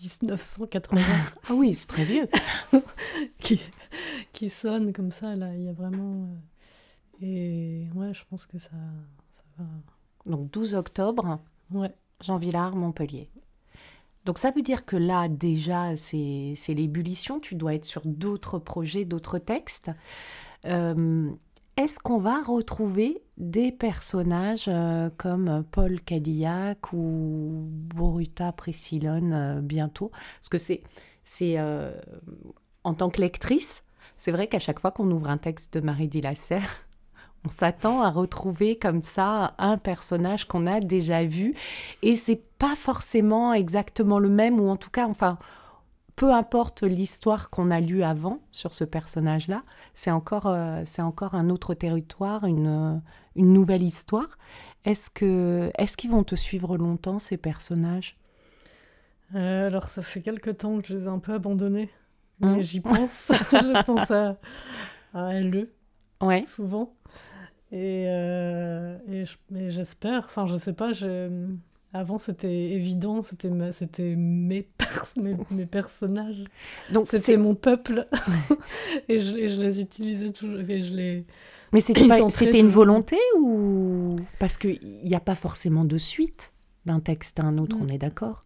1980. 0.00 1.02
ah 1.48 1.54
oui, 1.54 1.74
c'est 1.74 1.86
très 1.86 2.04
vieux. 2.04 2.28
qui, 3.38 3.60
qui 4.32 4.50
sonne 4.50 4.92
comme 4.92 5.10
ça, 5.10 5.36
là, 5.36 5.54
il 5.54 5.64
y 5.64 5.68
a 5.68 5.72
vraiment... 5.72 6.28
Et 7.20 7.88
ouais, 7.94 8.12
je 8.12 8.22
pense 8.28 8.46
que 8.46 8.58
ça, 8.58 8.72
va. 9.58 9.64
Donc 10.26 10.50
12 10.50 10.74
octobre, 10.74 11.38
ouais. 11.70 11.94
Jean 12.20 12.38
Villard, 12.38 12.76
Montpellier. 12.76 13.30
Donc 14.24 14.38
ça 14.38 14.50
veut 14.50 14.62
dire 14.62 14.84
que 14.84 14.96
là, 14.96 15.28
déjà, 15.28 15.96
c'est 15.96 16.56
l'ébullition, 16.68 17.40
tu 17.40 17.54
dois 17.54 17.74
être 17.74 17.84
sur 17.84 18.02
d'autres 18.04 18.58
projets, 18.58 19.04
d'autres 19.04 19.38
textes. 19.38 19.90
Euh, 20.66 21.30
est-ce 21.76 21.98
qu'on 21.98 22.18
va 22.18 22.42
retrouver 22.42 23.22
des 23.36 23.72
personnages 23.72 24.66
euh, 24.68 25.10
comme 25.16 25.64
Paul 25.72 26.00
Cadillac 26.00 26.92
ou 26.92 27.66
Boruta 27.68 28.52
Priscillone 28.52 29.32
euh, 29.32 29.60
bientôt? 29.60 30.10
Parce 30.38 30.48
que 30.48 30.58
c'est, 30.58 30.82
c'est 31.24 31.58
en 32.84 32.94
tant 32.94 33.10
que 33.10 33.20
lectrice, 33.20 33.82
c'est 34.16 34.32
vrai 34.32 34.46
qu'à 34.46 34.58
chaque 34.58 34.78
fois 34.78 34.90
qu'on 34.90 35.10
ouvre 35.10 35.28
un 35.28 35.38
texte 35.38 35.74
de 35.74 35.80
Marie 35.80 36.08
Dilasser, 36.08 36.60
on 37.44 37.48
s'attend 37.48 38.02
à 38.02 38.10
retrouver 38.10 38.78
comme 38.78 39.02
ça 39.02 39.54
un 39.58 39.76
personnage 39.76 40.46
qu'on 40.46 40.66
a 40.66 40.80
déjà 40.80 41.24
vu. 41.24 41.54
Et 42.02 42.16
c'est 42.16 42.42
pas 42.58 42.76
forcément 42.76 43.52
exactement 43.52 44.18
le 44.18 44.28
même 44.28 44.60
ou 44.60 44.68
en 44.68 44.76
tout 44.76 44.90
cas 44.90 45.06
enfin 45.06 45.38
peu 46.16 46.32
importe 46.32 46.82
l'histoire 46.82 47.50
qu'on 47.50 47.70
a 47.70 47.80
lue 47.80 48.02
avant 48.04 48.40
sur 48.52 48.74
ce 48.74 48.84
personnage-là, 48.84 49.62
c'est 49.94 50.10
encore, 50.10 50.46
euh, 50.46 50.82
c'est 50.84 51.02
encore 51.02 51.34
un 51.34 51.50
autre 51.50 51.74
territoire, 51.74 52.44
une, 52.44 53.02
une 53.36 53.52
nouvelle 53.52 53.82
histoire. 53.82 54.38
Est-ce 54.84 55.10
que, 55.10 55.70
est-ce 55.78 55.96
qu'ils 55.96 56.10
vont 56.10 56.24
te 56.24 56.34
suivre 56.36 56.76
longtemps 56.78 57.18
ces 57.18 57.36
personnages? 57.36 58.16
Euh, 59.34 59.66
alors, 59.66 59.88
ça 59.88 60.02
fait 60.02 60.20
quelque 60.22 60.50
temps 60.50 60.80
que 60.80 60.86
je 60.86 60.94
les 60.94 61.04
ai 61.04 61.08
un 61.08 61.18
peu 61.18 61.32
abandonnés. 61.34 61.90
Mais 62.40 62.46
Hum. 62.46 62.62
j'y 62.62 62.80
pense. 62.80 63.28
je 63.52 63.74
pense 63.84 64.10
à, 64.10 64.38
à 65.14 65.34
LE, 65.34 65.70
Ouais. 66.20 66.44
souvent. 66.44 66.94
Et, 67.72 68.06
euh, 68.08 68.98
et 69.08 69.24
j'espère, 69.70 70.24
enfin, 70.26 70.46
je 70.46 70.56
sais 70.56 70.74
pas, 70.74 70.92
je- 70.92 71.48
avant 71.94 72.18
c'était 72.18 72.52
évident, 72.72 73.22
c'était 73.22 73.48
c'était 73.72 74.16
mes, 74.16 74.62
pers- 74.62 75.06
mes, 75.16 75.36
mes 75.52 75.64
personnages. 75.64 76.42
Donc 76.92 77.06
C'était 77.08 77.36
mon 77.36 77.54
peuple. 77.54 78.06
et, 79.08 79.20
je, 79.20 79.34
et 79.36 79.48
je 79.48 79.62
les 79.62 79.80
utilisais 79.80 80.32
toujours. 80.32 80.58
Et 80.68 80.82
je 80.82 80.92
les... 80.92 81.24
mais 81.72 81.80
c'était, 81.80 82.08
c'était 82.30 82.58
une 82.58 82.68
volonté 82.68 83.16
ou 83.38 84.16
parce 84.40 84.58
qu'il 84.58 84.80
n'y 85.04 85.14
a 85.14 85.20
pas 85.20 85.36
forcément 85.36 85.84
de 85.84 85.96
suite 85.96 86.52
d'un 86.84 86.98
texte 87.00 87.38
à 87.38 87.44
un 87.44 87.58
autre, 87.58 87.76
on 87.80 87.86
est 87.86 87.98
d'accord? 87.98 88.44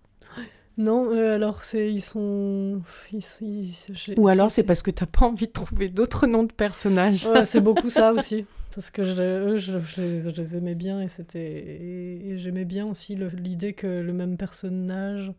Non, 0.77 1.11
euh, 1.11 1.35
alors 1.35 1.65
c'est 1.65 1.93
ils 1.93 2.01
sont. 2.03 2.81
ils- 3.13 3.25
ils- 3.41 3.75
j'ai- 3.95 4.17
Ou 4.17 4.29
alors 4.29 4.49
c'est 4.49 4.63
parce 4.63 4.83
que 4.83 4.93
t'as 4.93 5.07
pas 5.07 5.27
envie 5.27 5.49
de 5.49 5.53
trouver 5.53 5.89
d'autres 5.89 6.27
noms 6.29 6.45
de 6.45 6.53
personnages. 6.53 7.27
Ouais, 7.27 7.45
c'est 7.45 7.61
beaucoup 7.61 7.91
ça 7.91 8.13
aussi. 8.17 8.45
Parce 8.75 8.91
que 8.91 9.03
je, 9.03 9.23
eux, 9.23 9.57
je, 9.57 9.79
je 9.81 10.01
les, 10.01 10.21
je 10.21 10.31
les 10.31 10.57
aimais 10.57 10.75
bien 10.75 11.01
et, 11.01 11.09
c'était, 11.09 11.41
et, 11.41 12.29
et 12.31 12.39
j'aimais 12.39 12.65
bien 12.65 12.87
aussi 12.87 13.17
l'idée 13.17 13.73
que 13.73 13.87
le 13.87 14.13
même 14.13 14.37
personnage 14.37 15.33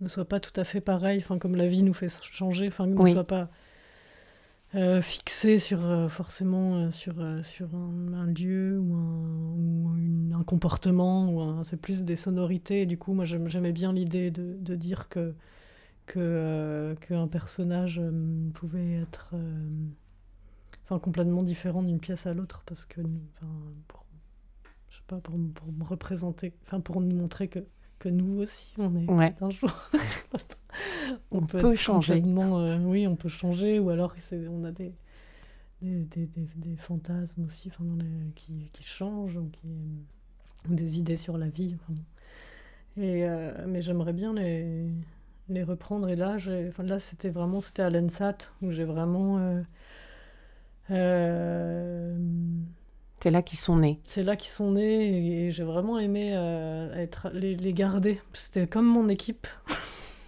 ne 0.00 0.08
soit 0.08 0.24
pas 0.28 0.40
tout 0.40 0.58
à 0.58 0.64
fait 0.64 0.80
pareil, 0.80 1.18
enfin, 1.22 1.38
comme 1.38 1.56
la 1.56 1.66
vie 1.66 1.82
nous 1.82 1.94
fait 1.94 2.08
changer, 2.22 2.68
enfin, 2.68 2.86
ne 2.86 2.96
Oui. 2.96 3.12
soit 3.12 3.26
pas 3.26 3.50
euh, 4.76 5.02
fixé 5.02 5.58
sur, 5.58 5.84
euh, 5.84 6.08
forcément 6.08 6.76
euh, 6.76 6.90
sur, 6.90 7.14
euh, 7.18 7.42
sur 7.42 7.74
un, 7.74 8.12
un 8.14 8.26
lieu 8.26 8.78
ou, 8.78 8.94
un, 8.94 9.54
ou 9.56 9.96
une- 9.98 10.32
un 10.38 10.44
comportement. 10.44 11.28
Ou 11.30 11.40
un- 11.40 11.64
c'est 11.64 11.76
plus 11.80 12.02
des 12.02 12.14
sonorités. 12.16 12.82
Et 12.82 12.86
du 12.86 12.96
coup, 12.96 13.12
moi, 13.12 13.24
j'aimais 13.24 13.72
bien 13.72 13.92
l'idée 13.92 14.30
de, 14.30 14.56
de 14.60 14.74
dire 14.76 15.08
que, 15.08 15.34
que, 16.06 16.94
qu'un 17.00 17.28
personnage 17.28 18.00
pouvait 18.54 18.94
être 19.02 19.34
enfin, 20.90 21.00
complètement 21.00 21.42
différent 21.44 21.82
d'une 21.82 22.00
pièce 22.00 22.26
à 22.26 22.34
l'autre 22.34 22.62
parce 22.66 22.86
que 22.86 23.00
enfin, 23.02 23.48
pour, 23.88 24.04
je 24.90 24.96
sais 24.96 25.02
pas 25.08 25.18
pour, 25.20 25.36
pour 25.54 25.72
me 25.72 25.84
représenter 25.84 26.54
enfin 26.64 26.80
pour 26.80 27.00
nous 27.00 27.16
montrer 27.16 27.48
que, 27.48 27.60
que 27.98 28.08
nous 28.10 28.40
aussi 28.40 28.74
on 28.78 28.94
est 28.96 29.12
Ouais. 29.12 29.34
un 29.40 29.50
jour. 29.50 29.70
On 31.32 31.42
peut 31.42 31.74
changer. 31.74 32.22
euh, 32.24 32.78
oui 32.84 33.06
on 33.06 33.16
peut 33.16 33.28
changer 33.28 33.78
ou 33.78 33.90
alors 33.90 34.14
on 34.50 34.64
a 34.64 34.72
des 34.72 34.92
des, 35.82 36.04
des, 36.04 36.26
des, 36.26 36.48
des 36.56 36.76
fantasmes 36.76 37.44
aussi 37.46 37.68
enfin, 37.68 37.84
les- 37.98 38.32
qui, 38.34 38.70
qui 38.72 38.84
changent 38.84 39.36
ou, 39.36 39.48
qui, 39.50 39.68
ou 40.68 40.74
des 40.74 40.98
idées 40.98 41.16
sur 41.16 41.38
la 41.38 41.48
vie 41.48 41.76
enfin, 41.76 41.94
et 42.96 43.24
euh, 43.24 43.52
mais 43.66 43.82
j'aimerais 43.82 44.12
bien 44.12 44.34
les 44.34 44.90
les 45.48 45.62
reprendre 45.64 46.08
et 46.08 46.16
là 46.16 46.38
j'ai 46.38 46.68
enfin 46.68 46.82
là 46.84 47.00
c'était 47.00 47.30
vraiment 47.30 47.60
c'était 47.60 47.82
à 47.82 47.90
l'ENSAT 47.90 48.36
où 48.62 48.70
j'ai 48.70 48.84
vraiment 48.84 49.38
euh, 49.38 49.62
euh, 50.90 52.16
C'est 53.22 53.30
là 53.30 53.42
qu'ils 53.42 53.58
sont 53.58 53.76
nés. 53.76 54.00
c'est 54.04 54.22
là 54.22 54.36
qu'ils 54.36 54.50
sont 54.50 54.72
nés 54.72 55.46
et 55.46 55.50
j'ai 55.50 55.64
vraiment 55.64 55.98
aimé 55.98 56.32
euh, 56.34 56.92
être, 56.94 57.30
les, 57.32 57.54
les 57.56 57.72
garder. 57.72 58.20
C'était 58.32 58.66
comme 58.66 58.86
mon 58.86 59.08
équipe. 59.08 59.46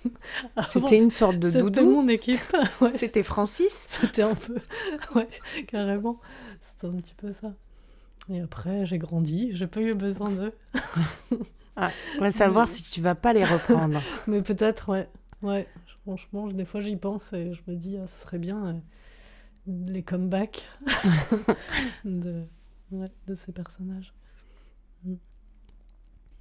C'était 0.67 0.99
une 0.99 1.13
sorte 1.13 1.39
de 1.39 1.49
c'était 1.51 1.63
doudou. 1.63 1.91
mon 1.91 2.09
équipe. 2.09 2.41
Ouais, 2.81 2.91
C'était 2.93 3.23
Francis. 3.23 3.87
c'était 3.89 4.23
un 4.23 4.35
peu. 4.35 4.57
Ouais, 5.15 5.29
carrément. 5.69 6.19
C'était 6.61 6.93
un 6.93 6.99
petit 6.99 7.15
peu 7.15 7.33
ça. 7.33 7.55
Et 8.29 8.41
après, 8.41 8.85
j'ai 8.85 8.99
grandi, 8.99 9.51
j'ai 9.53 9.67
pas 9.69 9.81
eu 9.81 9.95
besoin 9.95 10.31
d'eux. 10.31 10.53
On 11.77 12.21
va 12.21 12.31
savoir 12.33 12.69
si 12.69 12.83
tu 12.91 13.01
vas 13.01 13.15
pas 13.15 13.33
les 13.33 13.45
reprendre. 13.45 14.01
Mais 14.27 14.43
peut-être, 14.43 14.89
ouais. 14.91 15.09
Ouais, 15.43 15.67
franchement, 16.03 16.47
des 16.49 16.65
fois 16.65 16.81
j'y 16.81 16.97
pense 16.97 17.33
et 17.33 17.53
je 17.53 17.61
me 17.71 17.77
dis, 17.77 17.97
ah, 18.03 18.07
ça 18.07 18.17
serait 18.25 18.39
bien 18.39 18.67
euh, 18.67 18.73
les 19.67 20.03
comebacks 20.03 20.65
de, 22.05 22.43
ouais, 22.91 23.09
de 23.29 23.35
ces 23.35 23.53
personnages. 23.53 24.13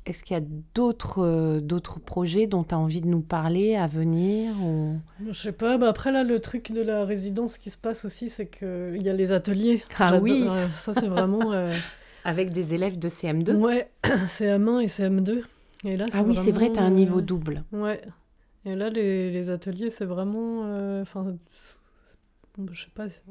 Est-ce 0.08 0.24
qu'il 0.24 0.36
y 0.36 0.40
a 0.40 0.44
d'autres 0.74 1.20
euh, 1.24 1.80
projets 2.06 2.48
dont 2.48 2.64
tu 2.64 2.74
as 2.74 2.80
envie 2.80 3.02
de 3.02 3.08
nous 3.08 3.22
parler 3.22 3.76
à 3.76 3.86
venir 3.86 4.52
ou... 4.64 4.96
Je 5.28 5.32
sais 5.34 5.52
pas, 5.52 5.78
bah 5.78 5.90
après 5.90 6.12
là, 6.12 6.24
le 6.24 6.40
truc 6.40 6.72
de 6.72 6.82
la 6.82 7.06
résidence 7.06 7.60
qui 7.60 7.70
se 7.70 7.78
passe 7.78 8.04
aussi, 8.04 8.30
c'est 8.30 8.48
qu'il 8.48 9.00
y 9.04 9.10
a 9.10 9.14
les 9.14 9.32
ateliers. 9.32 9.84
Ah 10.00 10.18
oui. 10.18 10.48
euh, 10.50 10.68
Ça, 10.70 10.94
c'est 10.94 11.08
vraiment. 11.08 11.52
euh, 11.54 11.76
Avec 12.26 12.50
des 12.52 12.74
élèves 12.74 12.98
de 12.98 13.10
CM2 13.10 13.54
Ouais, 13.58 13.92
CM1 14.04 14.82
et 14.82 14.88
CM2. 14.88 15.44
Et 15.86 15.98
là, 15.98 16.08
Ah 16.14 16.24
oui, 16.24 16.36
c'est 16.36 16.52
vrai, 16.52 16.72
tu 16.74 16.80
as 16.80 16.84
un 16.84 16.90
niveau 16.92 17.20
euh, 17.20 17.24
double. 17.24 17.64
Ouais. 17.72 18.02
Et 18.66 18.76
là, 18.76 18.90
les, 18.90 19.30
les 19.32 19.50
ateliers, 19.52 19.92
c'est 19.92 20.06
vraiment. 20.06 21.02
Enfin, 21.02 21.36
je 22.72 22.82
sais 22.84 22.92
pas 22.94 23.08
si 23.10 23.22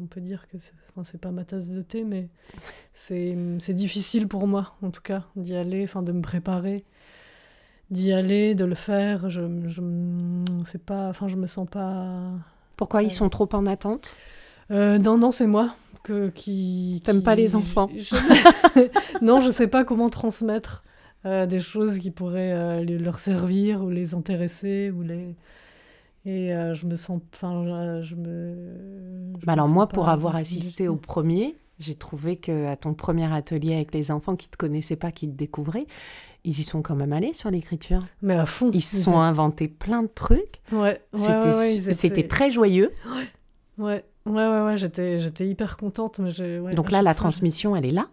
on 0.00 0.06
peut 0.06 0.20
dire 0.20 0.48
que 0.48 0.58
c'est 0.58 0.72
enfin, 0.90 1.04
c'est 1.04 1.20
pas 1.20 1.30
ma 1.30 1.44
tasse 1.44 1.70
de 1.70 1.82
thé, 1.82 2.04
mais 2.04 2.28
c'est 2.92 3.36
c'est 3.58 3.74
difficile 3.74 4.28
pour 4.28 4.46
moi, 4.46 4.74
en 4.82 4.90
tout 4.90 5.02
cas, 5.02 5.24
d'y 5.36 5.54
aller, 5.56 5.84
enfin, 5.84 6.02
de 6.02 6.12
me 6.12 6.22
préparer, 6.22 6.78
d'y 7.90 8.12
aller, 8.12 8.54
de 8.54 8.64
le 8.64 8.74
faire. 8.74 9.28
Je, 9.30 9.42
je, 9.68 9.82
c'est 10.64 10.84
pas, 10.84 11.08
enfin, 11.08 11.28
je 11.28 11.36
me 11.36 11.46
sens 11.46 11.68
pas. 11.68 12.30
Pourquoi 12.76 13.02
ils 13.02 13.10
sont 13.12 13.28
trop 13.28 13.48
en 13.52 13.66
attente? 13.66 14.14
Euh, 14.70 14.98
non, 14.98 15.16
non, 15.18 15.30
c'est 15.32 15.46
moi 15.46 15.74
que, 16.02 16.28
qui. 16.28 17.02
T'aimes 17.04 17.18
qui- 17.18 17.22
pas 17.22 17.34
les 17.34 17.56
enfants 17.56 17.88
je- 17.96 18.16
Non, 19.24 19.40
je 19.40 19.50
sais 19.50 19.68
pas 19.68 19.84
comment 19.84 20.08
transmettre 20.10 20.82
euh, 21.24 21.46
des 21.46 21.60
choses 21.60 21.98
qui 21.98 22.10
pourraient 22.10 22.52
euh, 22.52 22.82
les- 22.84 22.98
leur 22.98 23.18
servir 23.18 23.82
ou 23.82 23.90
les 23.90 24.14
intéresser 24.14 24.90
ou 24.90 25.02
les. 25.02 25.34
Et 26.26 26.52
euh, 26.52 26.74
je 26.74 26.86
me 26.86 26.96
sens. 26.96 27.20
Enfin, 27.32 27.54
euh, 27.66 28.02
je 28.02 28.14
me. 28.16 29.32
je 29.40 29.46
Bah 29.46 29.52
me 29.52 29.58
alors 29.60 29.68
moi, 29.68 29.88
pour 29.88 30.08
avoir 30.08 30.34
assisté 30.36 30.88
au 30.88 30.96
premier, 30.96 31.54
j'ai 31.78 31.94
trouvé 31.94 32.36
que 32.36 32.66
à 32.66 32.76
ton 32.76 32.94
premier 32.94 33.32
atelier 33.32 33.74
avec 33.74 33.94
les 33.94 34.10
enfants 34.10 34.34
qui 34.36 34.48
te 34.48 34.56
connaissaient 34.56 34.96
pas, 34.96 35.12
qui 35.12 35.28
te 35.28 35.34
découvraient, 35.36 35.86
ils 36.44 36.58
y 36.58 36.62
sont 36.64 36.82
quand 36.82 36.96
même 36.96 37.12
allés 37.12 37.32
sur 37.32 37.50
l'écriture. 37.50 38.00
Mais 38.22 38.34
à 38.34 38.44
fond. 38.46 38.70
Ils 38.74 38.82
se 38.82 39.02
sont 39.02 39.18
inventés 39.20 39.68
plein 39.68 40.02
de 40.02 40.10
trucs. 40.12 40.60
Ouais, 40.72 41.00
C'était 41.14 41.32
ouais, 41.32 41.54
ouais, 41.54 41.74
ils 41.76 41.82
su- 41.82 41.92
c'était 41.92 42.08
étaient- 42.08 42.28
très 42.28 42.50
joyeux. 42.50 42.90
Ouais, 43.78 44.04
ouais, 44.26 44.48
ouais, 44.48 44.62
ouais, 44.64 44.76
j'étais, 44.76 45.20
j'étais 45.20 45.46
hyper 45.46 45.76
contente. 45.76 46.18
Mais 46.18 46.30
Donc 46.74 46.90
là, 46.90 47.02
la 47.02 47.14
transmission, 47.14 47.76
elle 47.76 47.86
est 47.86 47.90
là. 47.92 48.08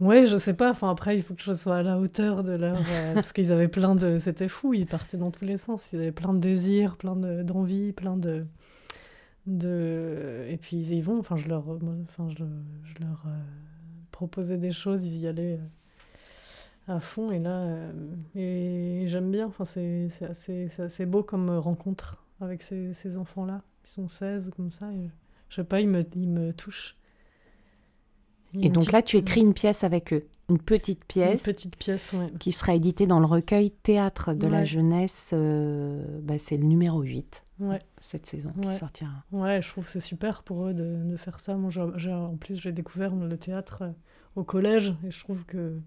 Ouais, 0.00 0.26
je 0.26 0.36
sais 0.38 0.54
pas. 0.54 0.70
Enfin, 0.70 0.90
après, 0.90 1.16
il 1.16 1.22
faut 1.22 1.34
que 1.34 1.42
je 1.42 1.52
sois 1.52 1.76
à 1.78 1.82
la 1.82 1.98
hauteur 1.98 2.42
de 2.44 2.52
leur. 2.52 2.78
euh, 2.88 3.14
parce 3.14 3.32
qu'ils 3.32 3.52
avaient 3.52 3.68
plein 3.68 3.94
de. 3.94 4.18
C'était 4.18 4.48
fou, 4.48 4.74
ils 4.74 4.86
partaient 4.86 5.16
dans 5.18 5.30
tous 5.30 5.44
les 5.44 5.58
sens. 5.58 5.92
Ils 5.92 6.00
avaient 6.00 6.12
plein 6.12 6.32
de 6.34 6.38
désirs, 6.40 6.96
plein 6.96 7.16
de- 7.16 7.42
d'envies, 7.42 7.92
plein 7.92 8.16
de. 8.16 8.46
de... 9.46 10.46
Et 10.48 10.56
puis 10.56 10.76
ils 10.78 10.92
y 10.94 11.00
vont. 11.02 11.18
Enfin, 11.18 11.36
je 11.36 11.48
leur, 11.48 11.64
enfin, 11.68 12.28
je, 12.30 12.44
je 12.84 13.04
leur 13.04 13.22
euh, 13.26 13.30
proposais 14.10 14.58
des 14.58 14.72
choses, 14.72 15.04
ils 15.04 15.18
y 15.18 15.26
allaient 15.26 15.58
euh, 16.88 16.94
à 16.96 17.00
fond. 17.00 17.30
Et 17.30 17.38
là, 17.38 17.66
et 18.34 19.04
j'aime 19.06 19.30
bien. 19.30 19.46
Enfin, 19.46 19.64
c'est 19.64 20.08
assez, 20.28 20.68
assez 20.80 21.06
beau 21.06 21.22
comme 21.22 21.50
rencontre 21.50 22.22
avec 22.40 22.62
ces, 22.62 22.94
ces 22.94 23.16
enfants-là. 23.18 23.62
Ils 23.84 23.90
sont 23.90 24.08
16 24.08 24.50
comme 24.56 24.70
ça. 24.70 24.90
Et, 24.92 25.10
je 25.48 25.56
sais 25.56 25.64
pas, 25.64 25.80
ils 25.80 25.88
me, 25.88 26.04
ils 26.14 26.28
me 26.28 26.52
touchent. 26.52 26.96
Et 28.54 28.68
donc 28.68 28.90
là, 28.92 29.02
tu 29.02 29.16
écris 29.16 29.40
une 29.40 29.54
pièce 29.54 29.84
avec 29.84 30.12
eux. 30.12 30.26
Une 30.48 30.58
petite 30.58 31.04
pièce 31.04 31.46
une 31.46 31.52
petite 31.52 31.76
pièce, 31.76 32.12
ouais. 32.12 32.32
qui 32.40 32.50
sera 32.50 32.74
éditée 32.74 33.06
dans 33.06 33.20
le 33.20 33.26
recueil 33.26 33.70
Théâtre 33.70 34.34
de 34.34 34.48
la 34.48 34.64
jeunesse. 34.64 35.30
euh, 35.32 36.02
bah, 36.22 36.34
c'est 36.40 36.56
le 36.56 36.64
numéro 36.64 37.02
8 37.02 37.44
Ouais, 37.60 37.78
cette 38.00 38.26
saison 38.26 38.50
qui 38.60 38.72
sortira. 38.72 39.12
ouais, 39.32 39.60
je 39.62 39.68
trouve 39.68 39.84
que 39.84 39.90
c'est 39.90 40.00
super 40.00 40.42
pour 40.42 40.66
eux 40.66 40.74
de, 40.74 41.04
de 41.04 41.16
faire 41.16 41.38
ça. 41.38 41.54
Moi, 41.56 41.70
en 41.78 42.36
plus, 42.36 42.60
j'ai 42.60 42.72
découvert 42.72 43.14
le 43.14 43.36
théâtre 43.36 43.82
euh, 43.82 43.90
au 44.34 44.42
collège 44.44 44.94
et 45.06 45.10
je 45.10 45.20
trouve 45.20 45.44
que. 45.44 45.78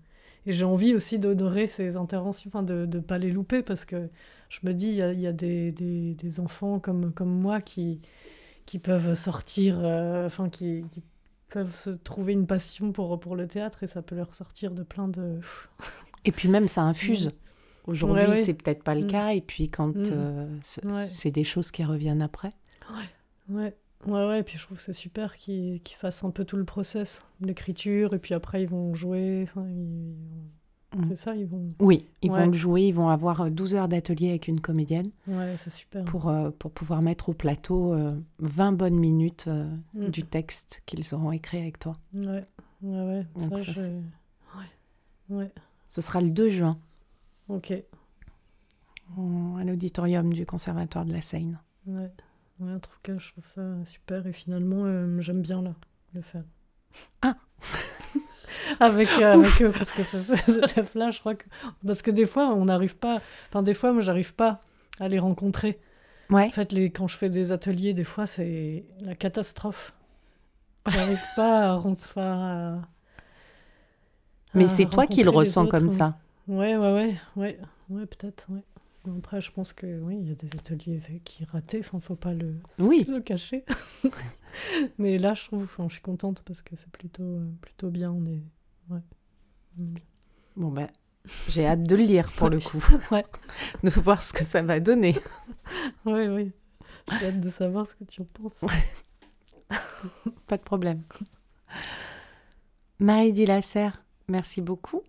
Et 0.46 0.52
j'ai 0.52 0.66
envie 0.66 0.94
aussi 0.94 1.20
d'honorer 1.20 1.68
ces 1.68 1.96
interventions, 1.98 2.50
enfin 2.54 2.64
de 2.64 2.86
ne 2.86 3.00
pas 3.00 3.18
les 3.18 3.32
louper 3.32 3.64
parce 3.64 3.86
que 3.86 4.10
je 4.50 4.60
me 4.64 4.74
dis, 4.74 4.88
il 4.90 4.96
y 4.96 5.02
a, 5.02 5.12
il 5.14 5.20
y 5.20 5.28
a 5.28 5.32
des, 5.34 5.72
des, 5.72 6.14
des 6.16 6.40
enfants 6.40 6.80
comme, 6.80 7.12
comme 7.14 7.32
moi 7.40 7.60
qui, 7.60 8.02
qui 8.66 8.78
peuvent 8.78 9.14
sortir, 9.14 9.80
euh, 9.82 10.26
enfin 10.28 10.50
qui, 10.50 10.84
qui 10.92 11.02
peuvent 11.54 11.76
se 11.76 11.92
trouver 11.92 12.34
une 12.34 12.48
passion 12.48 12.92
pour, 12.92 13.20
pour 13.20 13.36
le 13.36 13.48
théâtre 13.48 13.84
et 13.84 13.88
ça 13.88 14.02
peut 14.02 14.16
leur 14.16 14.34
sortir 14.34 14.72
de 14.72 14.82
plein 14.84 15.08
de. 15.08 15.40
Et 16.26 16.32
puis 16.32 16.50
même, 16.50 16.68
ça 16.68 16.82
infuse. 16.82 17.32
Aujourd'hui, 17.86 18.24
Ouais, 18.24 18.30
ouais. 18.30 18.44
c'est 18.44 18.54
peut-être 18.56 18.82
pas 18.84 18.96
le 18.96 19.04
Mm. 19.04 19.08
cas. 19.08 19.30
Et 19.34 19.42
puis 19.42 19.70
quand 19.70 19.96
Mm. 19.96 20.04
euh, 20.12 20.48
c'est 20.64 20.86
Ouais. 20.86 21.32
des 21.32 21.44
choses 21.44 21.70
qui 21.70 21.84
reviennent 21.84 22.22
après. 22.24 22.54
Ouais, 23.50 23.76
ouais, 24.08 24.28
ouais, 24.28 24.40
et 24.40 24.44
puis 24.44 24.58
je 24.58 24.64
trouve 24.66 24.78
que 24.78 24.84
c'est 24.84 24.94
super 24.94 25.36
qu'ils 25.38 25.80
qu'ils 25.82 25.98
fassent 25.98 26.24
un 26.24 26.32
peu 26.32 26.44
tout 26.46 26.58
le 26.58 26.66
process, 26.66 27.24
l'écriture, 27.42 28.14
et 28.14 28.20
puis 28.20 28.34
après 28.34 28.64
ils 28.64 28.68
vont 28.70 28.96
jouer, 28.96 29.44
enfin, 29.44 29.68
ils-. 29.70 30.16
C'est 31.08 31.16
ça, 31.16 31.36
ils 31.36 31.46
vont. 31.46 31.74
Oui, 31.80 32.08
ils 32.22 32.30
vont 32.30 32.46
le 32.46 32.54
jouer, 32.54 32.84
ils 32.84 32.94
vont 32.94 33.10
avoir 33.10 33.50
12 33.50 33.76
heures 33.76 33.88
d'atelier 33.88 34.30
avec 34.30 34.48
une 34.48 34.62
comédienne. 34.62 35.10
Ouais, 35.28 35.56
c'est 35.58 35.70
super. 35.70 36.06
Pour, 36.06 36.34
pour 36.60 36.72
pouvoir 36.72 37.02
mettre 37.02 37.30
au 37.30 37.34
plateau 37.34 37.96
20 38.40 38.72
bonnes 38.74 38.98
minutes 38.98 39.48
mm. 39.94 40.08
du 40.10 40.24
texte 40.24 40.82
qu'ils 40.86 41.14
auront 41.14 41.32
écrit 41.32 41.60
avec 41.60 41.80
toi. 41.80 41.98
Ouais, 42.14 42.46
ouais, 42.82 43.02
ouais. 43.02 43.26
ça, 43.38 43.56
je... 43.56 43.82
ouais. 43.82 44.70
ouais. 45.30 45.52
Ce 45.90 46.02
sera 46.02 46.22
le 46.22 46.30
2 46.30 46.50
juin. 46.50 46.78
Ok. 47.50 47.72
à 47.72 49.64
l'auditorium 49.64 50.34
du 50.34 50.46
Conservatoire 50.46 51.06
de 51.06 51.14
la 51.14 51.22
Seine. 51.22 51.60
Ouais. 51.86 52.12
ouais, 52.60 52.74
en 52.74 52.80
tout 52.80 52.90
cas, 53.04 53.18
je 53.18 53.32
trouve 53.32 53.46
ça 53.46 53.62
super 53.86 54.26
et 54.26 54.34
finalement, 54.34 54.86
euh, 54.86 55.20
j'aime 55.20 55.42
bien 55.42 55.62
là, 55.62 55.76
le 56.14 56.22
faire. 56.22 56.46
Ah 57.22 57.38
avec, 58.80 59.10
euh, 59.20 59.34
avec 59.34 59.62
eux, 59.62 59.72
parce 59.72 59.94
que 59.94 60.04
ce, 60.04 60.18
là 60.98 61.12
je 61.12 61.20
crois 61.20 61.36
que. 61.36 61.46
Parce 61.86 62.02
que 62.02 62.12
des 62.12 62.26
fois, 62.26 62.50
on 62.50 62.66
n'arrive 62.66 62.98
pas. 62.98 63.22
Enfin, 63.50 63.64
des 63.64 63.74
fois, 63.74 63.94
moi, 63.94 64.02
j'arrive 64.02 64.34
pas 64.34 64.62
à 65.00 65.08
les 65.08 65.20
rencontrer. 65.20 65.80
Ouais. 66.30 66.46
En 66.46 66.52
fait, 66.52 66.72
les... 66.72 66.92
quand 66.92 67.08
je 67.08 67.18
fais 67.18 67.30
des 67.30 67.52
ateliers, 67.52 67.94
des 67.94 68.04
fois, 68.04 68.26
c'est 68.26 68.86
la 69.02 69.16
catastrophe. 69.16 69.94
J'arrive 70.88 71.24
pas 71.36 71.74
à, 71.74 71.82
à, 72.18 72.76
mais 74.54 74.68
c'est 74.68 74.86
toi 74.86 75.08
qui 75.08 75.24
le 75.24 75.30
ressens 75.30 75.68
comme 75.68 75.90
ça. 75.90 76.18
Ouais, 76.48 76.76
ouais, 76.76 76.94
ouais, 76.94 77.16
ouais, 77.36 77.60
ouais 77.90 78.06
peut-être, 78.06 78.48
ouais. 78.50 78.64
Après, 79.18 79.42
je 79.42 79.52
pense 79.52 79.74
que 79.74 80.00
oui, 80.00 80.18
il 80.22 80.30
y 80.30 80.32
a 80.32 80.36
des 80.36 80.56
ateliers 80.56 81.02
qui 81.26 81.44
rataient, 81.46 81.80
enfin, 81.80 82.00
faut 82.00 82.16
pas 82.16 82.34
le, 82.34 82.56
oui. 82.80 83.06
le 83.08 83.20
cacher. 83.20 83.66
Mais 84.98 85.18
là, 85.18 85.34
je 85.34 85.46
trouve, 85.46 85.64
enfin, 85.64 85.86
je 85.90 85.94
suis 85.94 86.02
contente 86.02 86.42
parce 86.44 86.62
que 86.62 86.76
c'est 86.76 86.90
plutôt, 86.90 87.24
euh, 87.24 87.52
plutôt 87.62 87.90
bien. 87.90 88.12
On 88.12 88.26
est, 88.26 88.44
ouais, 88.90 89.02
Bon 90.56 90.70
ben, 90.70 90.88
j'ai 91.50 91.66
hâte 91.66 91.84
de 91.84 91.96
le 91.96 92.04
lire 92.04 92.32
pour 92.32 92.50
le 92.50 92.60
coup, 92.60 92.84
ouais. 93.12 93.26
de 93.84 93.90
voir 93.90 94.24
ce 94.24 94.32
que 94.34 94.46
ça 94.46 94.62
va 94.62 94.80
donner. 94.80 95.16
oui, 96.06 96.28
oui. 96.28 96.52
J'ai 97.20 97.28
hâte 97.28 97.40
de 97.40 97.50
savoir 97.50 97.88
ce 97.88 97.96
que 97.96 98.04
tu 98.04 98.22
en 98.22 98.26
penses. 98.26 98.64
Pas 100.48 100.58
de 100.58 100.64
problème. 100.64 101.02
Marie 103.00 103.34
Dilasser, 103.34 103.90
Merci 104.28 104.62
beaucoup. 104.62 105.02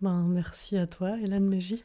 Ben, 0.00 0.26
merci 0.28 0.76
à 0.76 0.86
toi, 0.86 1.18
Hélène 1.18 1.48
Mégy. 1.48 1.82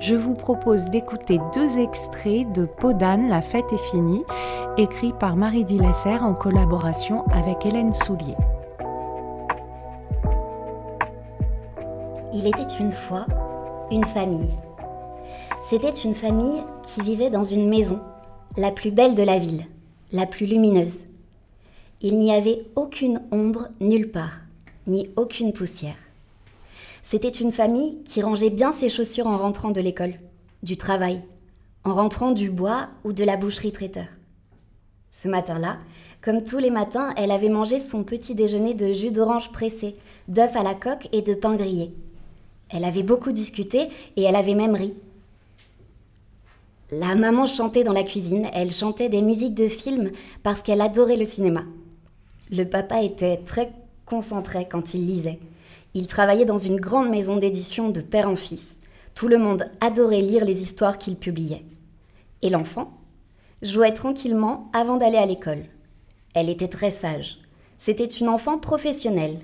Je 0.00 0.14
vous 0.16 0.34
propose 0.34 0.86
d'écouter 0.86 1.38
deux 1.54 1.78
extraits 1.78 2.50
de 2.52 2.64
Podane, 2.64 3.28
La 3.28 3.42
fête 3.42 3.72
est 3.72 3.90
finie, 3.90 4.24
écrit 4.76 5.12
par 5.12 5.36
Marie 5.36 5.64
Dillasser 5.64 6.18
en 6.20 6.34
collaboration 6.34 7.24
avec 7.28 7.64
Hélène 7.64 7.92
Soulier. 7.92 8.36
Il 12.32 12.46
était 12.46 12.74
une 12.78 12.92
fois 12.92 13.26
une 13.90 14.04
famille. 14.04 14.50
C'était 15.68 15.90
une 15.90 16.14
famille 16.14 16.62
qui 16.82 17.02
vivait 17.02 17.30
dans 17.30 17.44
une 17.44 17.68
maison, 17.68 18.00
la 18.56 18.70
plus 18.70 18.90
belle 18.90 19.14
de 19.14 19.22
la 19.22 19.38
ville 19.38 19.66
la 20.12 20.26
plus 20.26 20.46
lumineuse. 20.46 21.04
Il 22.02 22.18
n'y 22.18 22.32
avait 22.32 22.64
aucune 22.74 23.20
ombre 23.30 23.68
nulle 23.80 24.10
part, 24.10 24.40
ni 24.86 25.10
aucune 25.16 25.52
poussière. 25.52 26.09
C'était 27.02 27.28
une 27.28 27.52
famille 27.52 28.02
qui 28.04 28.22
rangeait 28.22 28.50
bien 28.50 28.72
ses 28.72 28.88
chaussures 28.88 29.26
en 29.26 29.38
rentrant 29.38 29.70
de 29.70 29.80
l'école, 29.80 30.14
du 30.62 30.76
travail, 30.76 31.22
en 31.84 31.94
rentrant 31.94 32.32
du 32.32 32.50
bois 32.50 32.88
ou 33.04 33.12
de 33.12 33.24
la 33.24 33.36
boucherie 33.36 33.72
traiteur. 33.72 34.06
Ce 35.10 35.28
matin-là, 35.28 35.78
comme 36.22 36.44
tous 36.44 36.58
les 36.58 36.70
matins, 36.70 37.12
elle 37.16 37.30
avait 37.30 37.48
mangé 37.48 37.80
son 37.80 38.04
petit 38.04 38.34
déjeuner 38.34 38.74
de 38.74 38.92
jus 38.92 39.10
d'orange 39.10 39.50
pressé, 39.50 39.96
d'œufs 40.28 40.54
à 40.54 40.62
la 40.62 40.74
coque 40.74 41.08
et 41.12 41.22
de 41.22 41.34
pain 41.34 41.56
grillé. 41.56 41.92
Elle 42.68 42.84
avait 42.84 43.02
beaucoup 43.02 43.32
discuté 43.32 43.88
et 44.16 44.22
elle 44.22 44.36
avait 44.36 44.54
même 44.54 44.74
ri, 44.74 44.94
la 46.92 47.14
maman 47.14 47.46
chantait 47.46 47.84
dans 47.84 47.92
la 47.92 48.02
cuisine, 48.02 48.48
elle 48.52 48.72
chantait 48.72 49.08
des 49.08 49.22
musiques 49.22 49.54
de 49.54 49.68
films 49.68 50.10
parce 50.42 50.60
qu'elle 50.60 50.80
adorait 50.80 51.16
le 51.16 51.24
cinéma. 51.24 51.62
Le 52.50 52.64
papa 52.64 53.02
était 53.02 53.36
très 53.36 53.70
concentré 54.06 54.66
quand 54.68 54.92
il 54.94 55.06
lisait. 55.06 55.38
Il 55.94 56.06
travaillait 56.06 56.44
dans 56.44 56.58
une 56.58 56.80
grande 56.80 57.10
maison 57.10 57.36
d'édition 57.36 57.88
de 57.88 58.00
père 58.00 58.28
en 58.28 58.36
fils. 58.36 58.80
Tout 59.14 59.28
le 59.28 59.38
monde 59.38 59.68
adorait 59.80 60.20
lire 60.20 60.44
les 60.44 60.62
histoires 60.62 60.98
qu'il 60.98 61.16
publiait. 61.16 61.64
Et 62.42 62.50
l'enfant 62.50 62.92
jouait 63.62 63.92
tranquillement 63.92 64.70
avant 64.72 64.96
d'aller 64.96 65.18
à 65.18 65.26
l'école. 65.26 65.64
Elle 66.34 66.48
était 66.48 66.68
très 66.68 66.90
sage. 66.90 67.38
C'était 67.76 68.04
une 68.04 68.28
enfant 68.28 68.58
professionnelle 68.58 69.38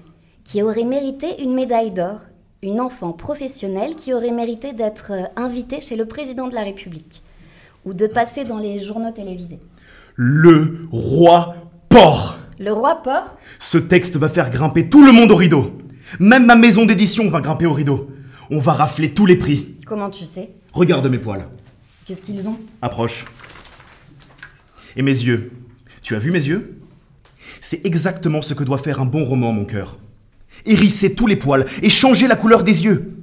qui 0.44 0.62
aurait 0.62 0.84
mérité 0.84 1.42
une 1.42 1.54
médaille 1.54 1.90
d'or, 1.90 2.20
une 2.62 2.80
enfant 2.80 3.12
professionnelle 3.12 3.96
qui 3.96 4.14
aurait 4.14 4.30
mérité 4.30 4.72
d'être 4.72 5.12
invitée 5.36 5.80
chez 5.80 5.96
le 5.96 6.06
président 6.06 6.46
de 6.46 6.54
la 6.54 6.62
République 6.62 7.22
ou 7.84 7.92
de 7.92 8.06
passer 8.06 8.44
dans 8.44 8.58
les 8.58 8.78
journaux 8.78 9.10
télévisés. 9.10 9.58
Le 10.14 10.86
roi 10.92 11.56
porc. 11.88 12.38
Le 12.58 12.72
roi 12.72 13.02
porc 13.02 13.36
Ce 13.58 13.78
texte 13.78 14.16
va 14.16 14.28
faire 14.28 14.50
grimper 14.50 14.88
tout 14.88 15.04
le 15.04 15.12
monde 15.12 15.32
au 15.32 15.36
rideau. 15.36 15.72
Même 16.20 16.46
ma 16.46 16.56
maison 16.56 16.86
d'édition 16.86 17.28
va 17.28 17.40
grimper 17.40 17.66
au 17.66 17.72
rideau. 17.72 18.10
On 18.50 18.60
va 18.60 18.72
rafler 18.72 19.12
tous 19.12 19.26
les 19.26 19.36
prix. 19.36 19.76
Comment 19.86 20.10
tu 20.10 20.24
sais? 20.24 20.50
Regarde 20.72 21.06
mes 21.08 21.18
poils. 21.18 21.46
Qu'est-ce 22.04 22.22
qu'ils 22.22 22.46
ont? 22.46 22.58
Approche. 22.82 23.24
Et 24.96 25.02
mes 25.02 25.10
yeux. 25.10 25.50
Tu 26.02 26.14
as 26.14 26.18
vu 26.18 26.30
mes 26.30 26.44
yeux? 26.44 26.78
C'est 27.60 27.84
exactement 27.84 28.42
ce 28.42 28.54
que 28.54 28.64
doit 28.64 28.78
faire 28.78 29.00
un 29.00 29.06
bon 29.06 29.24
roman, 29.24 29.52
mon 29.52 29.64
cœur. 29.64 29.98
Hérisser 30.64 31.14
tous 31.14 31.26
les 31.26 31.36
poils 31.36 31.66
et 31.82 31.90
changer 31.90 32.28
la 32.28 32.36
couleur 32.36 32.62
des 32.62 32.84
yeux. 32.84 33.14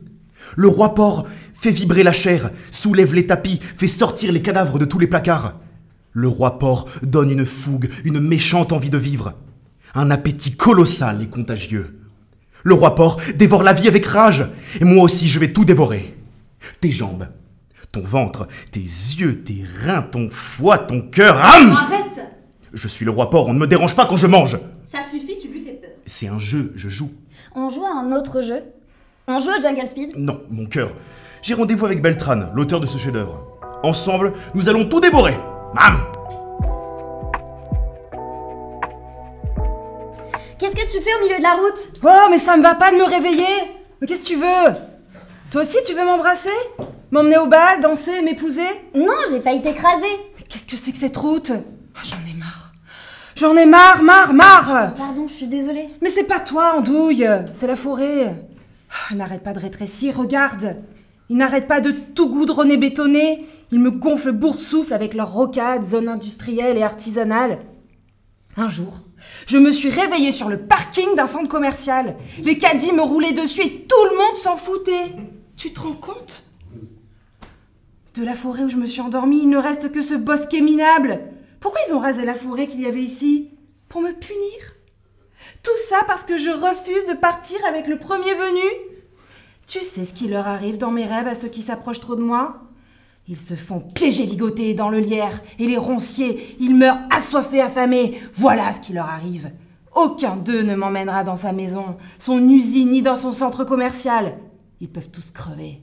Le 0.55 0.67
roi 0.67 0.93
porc 0.93 1.25
fait 1.53 1.71
vibrer 1.71 2.03
la 2.03 2.11
chair, 2.11 2.51
soulève 2.71 3.13
les 3.13 3.25
tapis, 3.25 3.59
fait 3.61 3.87
sortir 3.87 4.31
les 4.31 4.41
cadavres 4.41 4.77
de 4.77 4.85
tous 4.85 4.99
les 4.99 5.07
placards. 5.07 5.59
Le 6.11 6.27
roi 6.27 6.59
porc 6.59 6.89
donne 7.01 7.31
une 7.31 7.45
fougue, 7.45 7.89
une 8.03 8.19
méchante 8.19 8.73
envie 8.73 8.89
de 8.89 8.97
vivre. 8.97 9.33
Un 9.95 10.11
appétit 10.11 10.55
colossal 10.55 11.21
et 11.21 11.27
contagieux. 11.27 12.01
Le 12.63 12.73
roi 12.73 12.95
porc 12.95 13.19
dévore 13.35 13.63
la 13.63 13.73
vie 13.73 13.87
avec 13.87 14.05
rage, 14.05 14.45
et 14.79 14.85
moi 14.85 15.03
aussi 15.03 15.27
je 15.27 15.39
vais 15.39 15.51
tout 15.51 15.65
dévorer. 15.65 16.15
Tes 16.79 16.91
jambes, 16.91 17.27
ton 17.91 18.01
ventre, 18.01 18.47
tes 18.71 18.79
yeux, 18.79 19.43
tes 19.43 19.63
reins, 19.85 20.01
ton 20.01 20.29
foie, 20.29 20.77
ton 20.77 21.01
cœur. 21.01 21.37
Arrête 21.37 22.21
Je 22.73 22.87
suis 22.87 23.05
le 23.05 23.11
roi 23.11 23.29
porc, 23.29 23.47
on 23.49 23.53
ne 23.53 23.59
me 23.59 23.67
dérange 23.67 23.95
pas 23.95 24.05
quand 24.05 24.17
je 24.17 24.27
mange. 24.27 24.57
Ça 24.85 24.99
suffit, 25.03 25.37
tu 25.41 25.49
lui 25.49 25.63
fais 25.63 25.73
peur. 25.73 25.91
C'est 26.05 26.27
un 26.27 26.39
jeu, 26.39 26.71
je 26.75 26.89
joue. 26.89 27.11
On 27.55 27.69
joue 27.69 27.85
à 27.85 27.99
un 27.99 28.11
autre 28.11 28.41
jeu? 28.41 28.61
On 29.27 29.39
joue 29.39 29.51
au 29.57 29.61
Jungle 29.61 29.87
Speed? 29.87 30.17
Non, 30.17 30.41
mon 30.49 30.65
cœur 30.65 30.93
j'ai 31.43 31.55
rendez-vous 31.55 31.85
avec 31.85 32.01
Beltran, 32.01 32.39
l'auteur 32.55 32.79
de 32.79 32.85
ce 32.85 32.97
chef-d'œuvre. 32.97 33.45
Ensemble, 33.83 34.31
nous 34.55 34.69
allons 34.69 34.85
tout 34.85 35.01
dévorer. 35.01 35.35
Mam 35.75 35.97
Qu'est-ce 40.63 40.77
que 40.77 40.91
tu 40.97 41.01
fais 41.03 41.13
au 41.19 41.23
milieu 41.25 41.37
de 41.39 41.43
la 41.43 41.55
route? 41.55 41.89
Oh, 42.05 42.27
mais 42.31 42.37
ça 42.37 42.55
me 42.55 42.63
va 42.63 42.73
pas 42.73 42.89
de 42.91 42.95
me 42.95 43.03
réveiller. 43.03 43.43
Mais 43.99 44.07
qu'est-ce 44.07 44.21
que 44.21 44.27
tu 44.27 44.35
veux? 44.37 44.73
Toi 45.51 45.63
aussi, 45.63 45.75
tu 45.85 45.93
veux 45.93 46.05
m'embrasser? 46.05 46.47
M'emmener 47.11 47.37
au 47.37 47.47
bal, 47.47 47.81
danser, 47.81 48.21
m'épouser? 48.21 48.61
Non, 48.95 49.11
j'ai 49.29 49.41
failli 49.41 49.61
t'écraser. 49.61 50.05
Mais 50.37 50.45
qu'est-ce 50.47 50.65
que 50.65 50.77
c'est 50.77 50.93
que 50.93 50.97
cette 50.97 51.17
route? 51.17 51.51
Ah, 51.51 51.99
J'en 52.01 52.15
ai 52.31 52.33
marre. 52.33 52.71
J'en 53.35 53.57
ai 53.57 53.65
marre, 53.65 54.03
marre, 54.03 54.33
marre. 54.33 54.93
Pardon, 54.95 55.27
je 55.27 55.33
suis 55.33 55.47
désolée. 55.47 55.89
Mais 56.01 56.07
c'est 56.07 56.23
pas 56.23 56.39
toi, 56.39 56.75
Andouille. 56.77 57.27
C'est 57.51 57.67
la 57.67 57.75
forêt. 57.75 58.33
Ah, 58.89 59.15
N'arrête 59.15 59.43
pas 59.43 59.51
de 59.51 59.59
rétrécir, 59.59 60.15
regarde. 60.17 60.77
Ils 61.27 61.35
n'arrêtent 61.35 61.67
pas 61.67 61.81
de 61.81 61.91
tout 61.91 62.29
goudronner 62.29 62.77
bétonner. 62.77 63.45
Ils 63.73 63.79
me 63.81 63.91
gonflent 63.91 64.31
bourre-souffle 64.31 64.93
avec 64.93 65.13
leurs 65.13 65.33
rocades, 65.33 65.83
zones 65.83 66.07
industrielles 66.07 66.77
et 66.77 66.83
artisanales. 66.83 67.59
Un 68.55 68.69
jour, 68.69 68.99
je 69.45 69.57
me 69.57 69.71
suis 69.71 69.89
réveillée 69.89 70.31
sur 70.31 70.49
le 70.49 70.65
parking 70.65 71.15
d'un 71.15 71.27
centre 71.27 71.49
commercial. 71.49 72.15
Les 72.41 72.57
caddies 72.57 72.93
me 72.93 73.01
roulaient 73.01 73.33
dessus 73.33 73.61
et 73.61 73.85
tout 73.87 74.05
le 74.11 74.17
monde 74.17 74.37
s'en 74.37 74.57
foutait. 74.57 75.13
Tu 75.57 75.73
te 75.73 75.81
rends 75.81 75.93
compte 75.93 76.43
De 78.15 78.23
la 78.23 78.35
forêt 78.35 78.63
où 78.63 78.69
je 78.69 78.77
me 78.77 78.85
suis 78.85 79.01
endormie, 79.01 79.41
il 79.43 79.49
ne 79.49 79.57
reste 79.57 79.91
que 79.91 80.01
ce 80.01 80.13
bosquet 80.13 80.61
minable. 80.61 81.21
Pourquoi 81.59 81.81
ils 81.87 81.93
ont 81.93 81.99
rasé 81.99 82.25
la 82.25 82.35
forêt 82.35 82.67
qu'il 82.67 82.81
y 82.81 82.87
avait 82.87 83.01
ici? 83.01 83.51
Pour 83.89 84.01
me 84.01 84.11
punir? 84.11 84.75
Tout 85.61 85.77
ça 85.87 85.97
parce 86.07 86.23
que 86.23 86.37
je 86.37 86.49
refuse 86.49 87.05
de 87.07 87.13
partir 87.13 87.57
avec 87.67 87.87
le 87.87 87.99
premier 87.99 88.33
venu? 88.33 88.93
Tu 89.67 89.79
sais 89.79 90.03
ce 90.03 90.13
qui 90.13 90.27
leur 90.27 90.47
arrive 90.47 90.77
dans 90.77 90.91
mes 90.91 91.05
rêves 91.05 91.27
à 91.27 91.35
ceux 91.35 91.47
qui 91.47 91.61
s'approchent 91.61 92.01
trop 92.01 92.15
de 92.15 92.21
moi? 92.21 92.62
Ils 93.27 93.37
se 93.37 93.55
font 93.55 93.79
piéger 93.79 94.25
ligoter 94.25 94.73
dans 94.73 94.89
le 94.89 94.99
lierre 94.99 95.41
et 95.57 95.65
les 95.65 95.77
ronciers, 95.77 96.57
ils 96.59 96.75
meurent 96.75 96.99
assoiffés, 97.09 97.61
affamés. 97.61 98.19
Voilà 98.33 98.73
ce 98.73 98.81
qui 98.81 98.91
leur 98.91 99.05
arrive. 99.05 99.49
Aucun 99.95 100.35
d'eux 100.35 100.63
ne 100.63 100.75
m'emmènera 100.75 101.23
dans 101.23 101.37
sa 101.37 101.53
maison, 101.53 101.95
son 102.17 102.49
usine 102.49 102.91
ni 102.91 103.01
dans 103.01 103.15
son 103.15 103.31
centre 103.31 103.63
commercial. 103.63 104.37
Ils 104.81 104.89
peuvent 104.89 105.09
tous 105.09 105.31
crever. 105.31 105.81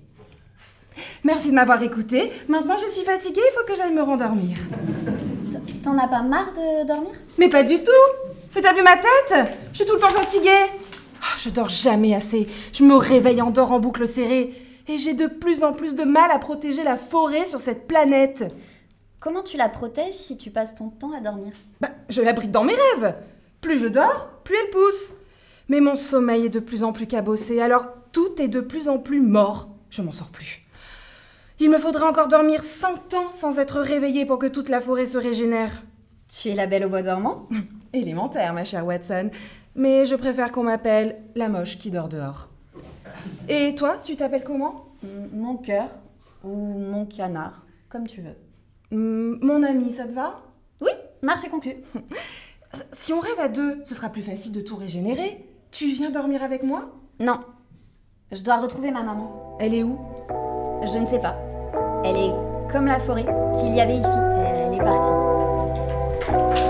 Merci 1.25 1.49
de 1.49 1.55
m'avoir 1.55 1.83
écouté. 1.83 2.31
Maintenant 2.49 2.77
je 2.77 2.91
suis 2.91 3.05
fatiguée, 3.05 3.41
il 3.41 3.59
faut 3.59 3.65
que 3.67 3.77
j'aille 3.77 3.95
me 3.95 4.03
rendormir. 4.03 4.59
T'en 5.83 5.97
as 5.97 6.09
pas 6.09 6.23
marre 6.23 6.53
de 6.53 6.87
dormir? 6.87 7.13
Mais 7.39 7.49
pas 7.49 7.63
du 7.63 7.79
tout 7.79 8.37
Mais 8.55 8.61
t'as 8.61 8.75
vu 8.75 8.83
ma 8.83 8.97
tête? 8.97 9.57
Je 9.73 9.79
suis 9.79 9.87
tout 9.87 9.95
le 9.95 10.01
temps 10.01 10.11
fatiguée. 10.11 10.67
Ah, 11.23 11.37
je 11.43 11.49
dors 11.49 11.71
jamais 11.71 12.15
assez. 12.15 12.47
Je 12.75 12.85
me 12.85 12.97
réveille 12.97 13.41
en 13.41 13.51
dors 13.51 13.73
en 13.73 13.81
boucle 13.81 14.07
serrée. 14.07 14.53
Et 14.91 14.99
j'ai 14.99 15.15
de 15.15 15.29
plus 15.29 15.63
en 15.63 15.73
plus 15.73 15.95
de 15.95 16.03
mal 16.03 16.33
à 16.33 16.41
protéger 16.41 16.83
la 16.83 16.97
forêt 16.97 17.47
sur 17.47 17.61
cette 17.61 17.87
planète. 17.87 18.53
Comment 19.21 19.45
tu 19.45 19.57
la 19.57 19.69
protèges 19.69 20.15
si 20.15 20.37
tu 20.37 20.51
passes 20.51 20.75
ton 20.75 20.89
temps 20.89 21.13
à 21.13 21.21
dormir? 21.21 21.53
Bah, 21.81 21.91
je 22.09 22.21
l'abrite 22.21 22.51
dans 22.51 22.65
mes 22.65 22.75
rêves. 22.75 23.15
Plus 23.61 23.79
je 23.79 23.87
dors, 23.87 24.31
plus 24.43 24.57
elle 24.57 24.71
pousse. 24.71 25.13
Mais 25.69 25.81
mon 25.81 25.95
sommeil 25.95 26.47
est 26.47 26.49
de 26.49 26.59
plus 26.59 26.83
en 26.83 26.93
plus 26.93 27.07
cabossé, 27.07 27.61
alors 27.61 27.87
tout 28.11 28.43
est 28.43 28.49
de 28.49 28.61
plus 28.61 28.89
en 28.89 28.99
plus 28.99 29.21
mort. 29.21 29.69
Je 29.91 30.03
m'en 30.03 30.11
sors 30.11 30.31
plus. 30.31 30.67
Il 31.61 31.71
me 31.71 31.79
faudrait 31.79 32.09
encore 32.09 32.27
dormir 32.27 32.65
100 32.65 33.15
ans 33.15 33.31
sans 33.31 33.61
être 33.61 33.79
réveillée 33.79 34.27
pour 34.27 34.41
que 34.41 34.49
toute 34.49 34.69
la 34.69 34.81
forêt 34.81 35.07
se 35.07 35.19
régénère. 35.19 35.85
Tu 36.27 36.49
es 36.49 36.57
la 36.57 36.67
belle 36.67 36.87
au 36.87 36.89
bois 36.89 37.03
dormant? 37.03 37.49
Élémentaire, 37.93 38.55
ma 38.55 38.65
chère 38.65 38.85
Watson. 38.85 39.31
Mais 39.77 40.05
je 40.05 40.17
préfère 40.17 40.51
qu'on 40.51 40.65
m'appelle 40.65 41.23
la 41.37 41.49
moche 41.49 41.79
qui 41.79 41.93
dort 41.93 42.09
dehors. 42.09 42.50
Et 43.49 43.75
toi, 43.75 43.97
tu 44.03 44.17
t'appelles 44.17 44.45
comment? 44.45 44.87
Mm, 45.03 45.39
Mon 45.41 45.57
cœur 45.57 45.89
ou 46.45 46.55
mon 46.55 47.05
canard, 47.07 47.65
comme 47.89 48.07
tu 48.07 48.23
veux. 48.23 48.37
Mon 48.93 49.63
ami, 49.63 49.91
ça 49.91 50.07
te 50.07 50.13
va? 50.15 50.41
Oui, 50.81 50.91
marché 51.23 51.49
conclu. 51.49 51.77
Si 52.93 53.13
on 53.13 53.19
rêve 53.19 53.41
à 53.41 53.49
deux, 53.49 53.81
ce 53.83 53.97
sera 53.97 54.11
plus 54.11 54.23
facile 54.23 54.53
de 54.53 54.61
tout 54.61 54.77
régénérer. 54.77 55.45
Tu 55.73 55.91
viens 55.91 56.11
dormir 56.11 56.41
avec 56.45 56.63
moi? 56.63 56.91
Non, 57.19 57.41
je 58.31 58.43
dois 58.45 58.59
retrouver 58.59 58.93
ma 58.93 59.03
maman. 59.03 59.57
Elle 59.59 59.75
est 59.75 59.83
où? 59.83 59.99
Je 60.87 60.99
ne 60.99 61.07
sais 61.07 61.19
pas. 61.19 61.37
Elle 62.05 62.17
est 62.17 62.33
comme 62.73 62.87
la 62.87 63.01
forêt 63.01 63.27
qu'il 63.59 63.75
y 63.75 63.81
avait 63.81 63.97
ici. 63.99 64.09
Elle 64.09 64.75
est 64.75 64.79
partie. 64.79 66.70